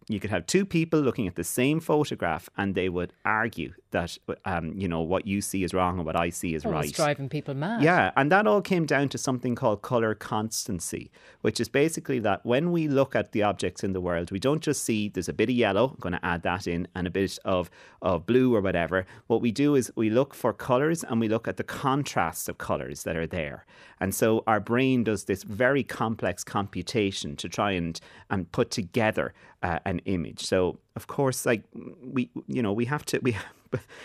[0.10, 4.18] you could have two people looking at the same photograph, and they would argue that
[4.44, 6.84] um, you know what you see is wrong and what I see is oh, right.
[6.84, 7.82] It's driving people mad.
[7.82, 11.12] Yeah, and that all came down to something called color constancy,
[11.44, 14.62] which is basically that when we look at the objects in the world, we don't
[14.62, 17.10] just see there's a bit of yellow, I'm going to add that in, and a
[17.10, 17.72] bit of
[18.02, 19.06] of blue or whatever.
[19.28, 22.58] What we do is we look for colors and we look at the contrasts of
[22.58, 23.66] colors that are there.
[24.02, 27.98] And so our brain does this very complex computation to try and
[28.30, 29.34] and put together
[29.66, 30.42] uh, an image.
[30.46, 31.64] So of course, like
[32.16, 33.36] we, you know, we have to we.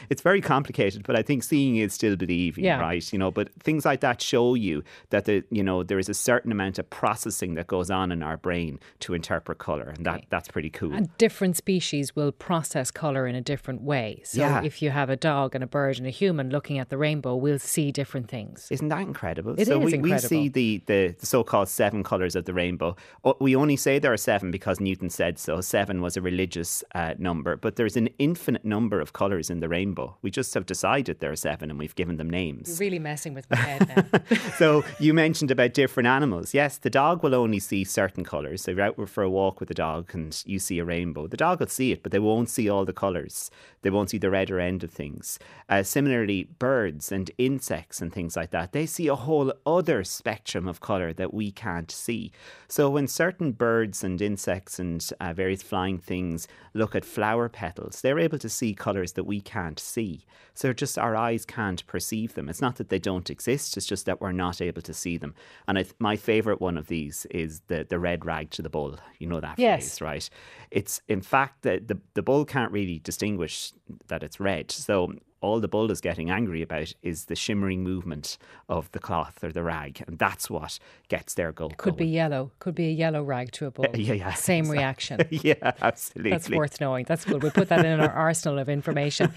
[0.08, 2.80] It's very complicated, but I think seeing is still believing, Yeah.
[2.80, 3.12] right?
[3.12, 6.14] You know, but things like that show you that the you know there is a
[6.28, 10.24] certain amount of processing that goes on in our brain to interpret color, and that
[10.32, 10.92] that's pretty cool.
[10.96, 14.08] And different species will process colour in a different way.
[14.24, 14.64] So Yeah.
[14.70, 17.36] if you have a dog and a bird and a human looking at the rainbow,
[17.44, 18.56] we'll see different things.
[18.76, 19.54] Isn't that incredible?
[19.56, 20.14] It so is we, incredible.
[20.14, 21.00] we see the, the,
[21.34, 22.96] so-called seven colours of the rainbow.
[23.38, 25.49] We only say there are seven because Newton said so.
[25.58, 29.68] Seven was a religious uh, number, but there's an infinite number of colours in the
[29.68, 30.16] rainbow.
[30.22, 32.68] We just have decided there are seven and we've given them names.
[32.68, 34.36] You're really messing with my head now.
[34.58, 36.54] so you mentioned about different animals.
[36.54, 38.62] Yes, the dog will only see certain colours.
[38.62, 41.26] So you're out for a walk with the dog and you see a rainbow.
[41.26, 43.50] The dog will see it, but they won't see all the colours.
[43.82, 45.38] They won't see the redder end of things.
[45.68, 50.68] Uh, similarly, birds and insects and things like that, they see a whole other spectrum
[50.68, 52.30] of colour that we can't see.
[52.68, 57.48] So when certain birds and insects and uh, Uh, various flying things look at flower
[57.48, 60.24] petals, they're able to see colours that we can't see.
[60.54, 62.48] So just our eyes can't perceive them.
[62.48, 65.34] It's not that they don't exist, it's just that we're not able to see them.
[65.68, 68.70] And I th- my favourite one of these is the, the red rag to the
[68.70, 68.98] bull.
[69.18, 69.98] You know that Yes.
[69.98, 70.30] phrase, right?
[70.70, 73.72] It's in fact that the, the bull can't really distinguish
[74.08, 74.70] that it's red.
[74.70, 78.36] So all the bull is getting angry about is the shimmering movement
[78.68, 80.78] of the cloth or the rag, and that's what
[81.08, 81.76] gets their goat.
[81.76, 82.50] Could be yellow.
[82.58, 83.86] Could be a yellow rag to a bull.
[84.00, 84.34] Yeah, yeah.
[84.34, 85.20] Same reaction.
[85.30, 86.30] yeah, absolutely.
[86.30, 87.04] That's worth knowing.
[87.06, 87.42] That's good.
[87.42, 89.32] We'll put that in our arsenal of information.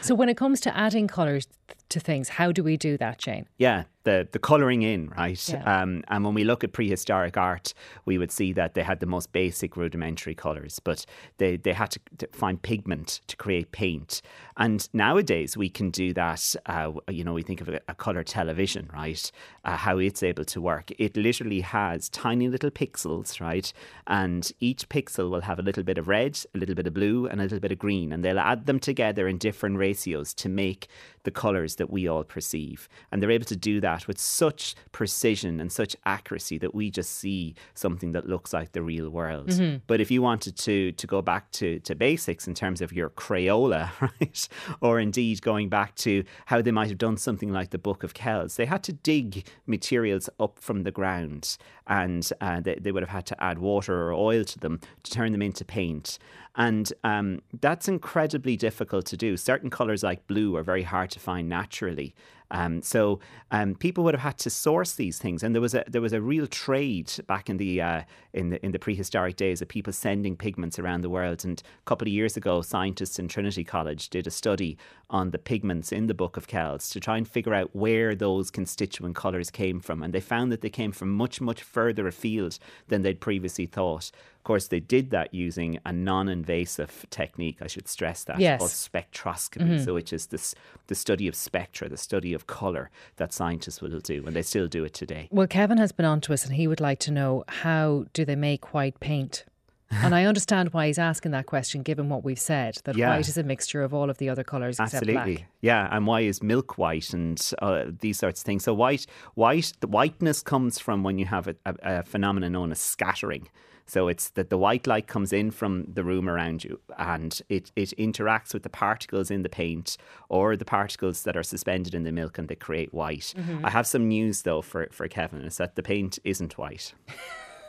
[0.00, 1.46] So when it comes to adding colours
[1.90, 3.46] to things, how do we do that, Jane?
[3.58, 5.48] Yeah, the the colouring in, right?
[5.48, 5.82] Yeah.
[5.82, 7.74] Um, and when we look at prehistoric art,
[8.04, 11.06] we would see that they had the most basic rudimentary colours, but
[11.38, 14.22] they, they had to, to find pigment to create paint.
[14.56, 16.54] And nowadays we can do that.
[16.66, 19.30] Uh, you know, we think of a, a colour television, right?
[19.64, 20.90] Uh, how it's able to work.
[20.98, 23.72] It literally has tiny little pixels, right?
[24.06, 27.26] And each pixel will have a little bit of red, a little bit of blue,
[27.26, 30.48] and a little bit of green, and they'll add them together in different ratios to
[30.48, 30.88] make
[31.24, 32.88] the colours that we all perceive.
[33.10, 37.12] And they're able to do that with such precision and such accuracy that we just
[37.16, 39.48] see something that looks like the real world.
[39.48, 39.82] Mhm.
[39.86, 43.10] But if you wanted to to go back to, to basics in terms of your
[43.10, 44.48] Crayola, right?
[44.80, 48.14] Or indeed going back to how they might have done something like the Book of
[48.14, 51.56] Kells, they had to dig materials up from the ground
[51.86, 55.10] and uh, they, they would have had to add water or oil to them to
[55.10, 56.18] turn them into paint.
[56.58, 59.36] And um, that's incredibly difficult to do.
[59.36, 62.14] Certain colours like blue are very hard to find naturally naturally
[62.50, 63.18] um, so
[63.50, 66.12] um, people would have had to source these things, and there was a there was
[66.12, 69.92] a real trade back in the uh, in the in the prehistoric days of people
[69.92, 71.44] sending pigments around the world.
[71.44, 74.78] And a couple of years ago, scientists in Trinity College did a study
[75.10, 78.50] on the pigments in the Book of Kells to try and figure out where those
[78.50, 82.58] constituent colours came from, and they found that they came from much much further afield
[82.88, 84.10] than they'd previously thought.
[84.36, 87.58] Of course, they did that using a non-invasive technique.
[87.60, 88.58] I should stress that Yes.
[88.60, 89.84] called spectroscopy, Mhm.
[89.84, 90.54] so which is this
[90.86, 94.68] the study of spectra, the study of color that scientists will do, and they still
[94.68, 95.26] do it today.
[95.32, 98.24] Well, Kevin has been on to us and he would like to know how do
[98.24, 99.44] they make white paint?
[100.02, 103.10] And I understand why he's asking that question, given what we've said, that Yeah.
[103.10, 105.48] white is a mixture of all of the other colours except Absolutely, black.
[105.60, 105.88] yeah.
[105.92, 108.64] And why is milk white and uh, these sorts of things?
[108.64, 112.72] So white, white, the whiteness comes from when you have a, a, a phenomenon known
[112.72, 113.48] as scattering.
[113.88, 117.70] So it's that the white light comes in from the room around you and it,
[117.76, 119.96] it interacts with the particles in the paint
[120.28, 123.32] or the particles that are suspended in the milk and they create white.
[123.36, 123.60] Mhm.
[123.64, 126.94] I have some news though for, for Kevin is that the paint isn't white.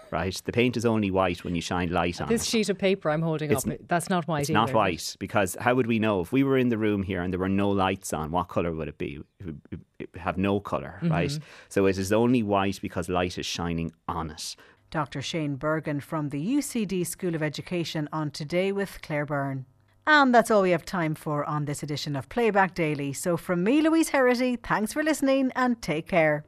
[0.10, 2.44] Right, the paint is only white when you shine light on This it.
[2.44, 4.58] This sheet of paper I'm holding It's up, that's not white It's either.
[4.60, 7.34] not white because how would we know if we were in the room here and
[7.34, 8.32] there were no lights on?
[8.32, 9.20] What color would it be?
[9.42, 9.82] It would,
[10.16, 11.30] have no color, right?
[11.32, 11.42] Mhm.
[11.68, 14.56] So it is only white because light is shining on it.
[14.90, 15.22] Dr.
[15.22, 19.66] Shane Bergin from the UCD School of Education on Today with Claire Byrne.
[20.06, 23.12] And that's all we have time for on this edition of Playback Daily.
[23.12, 26.46] So from me, Louise Herity, thanks for listening and take care.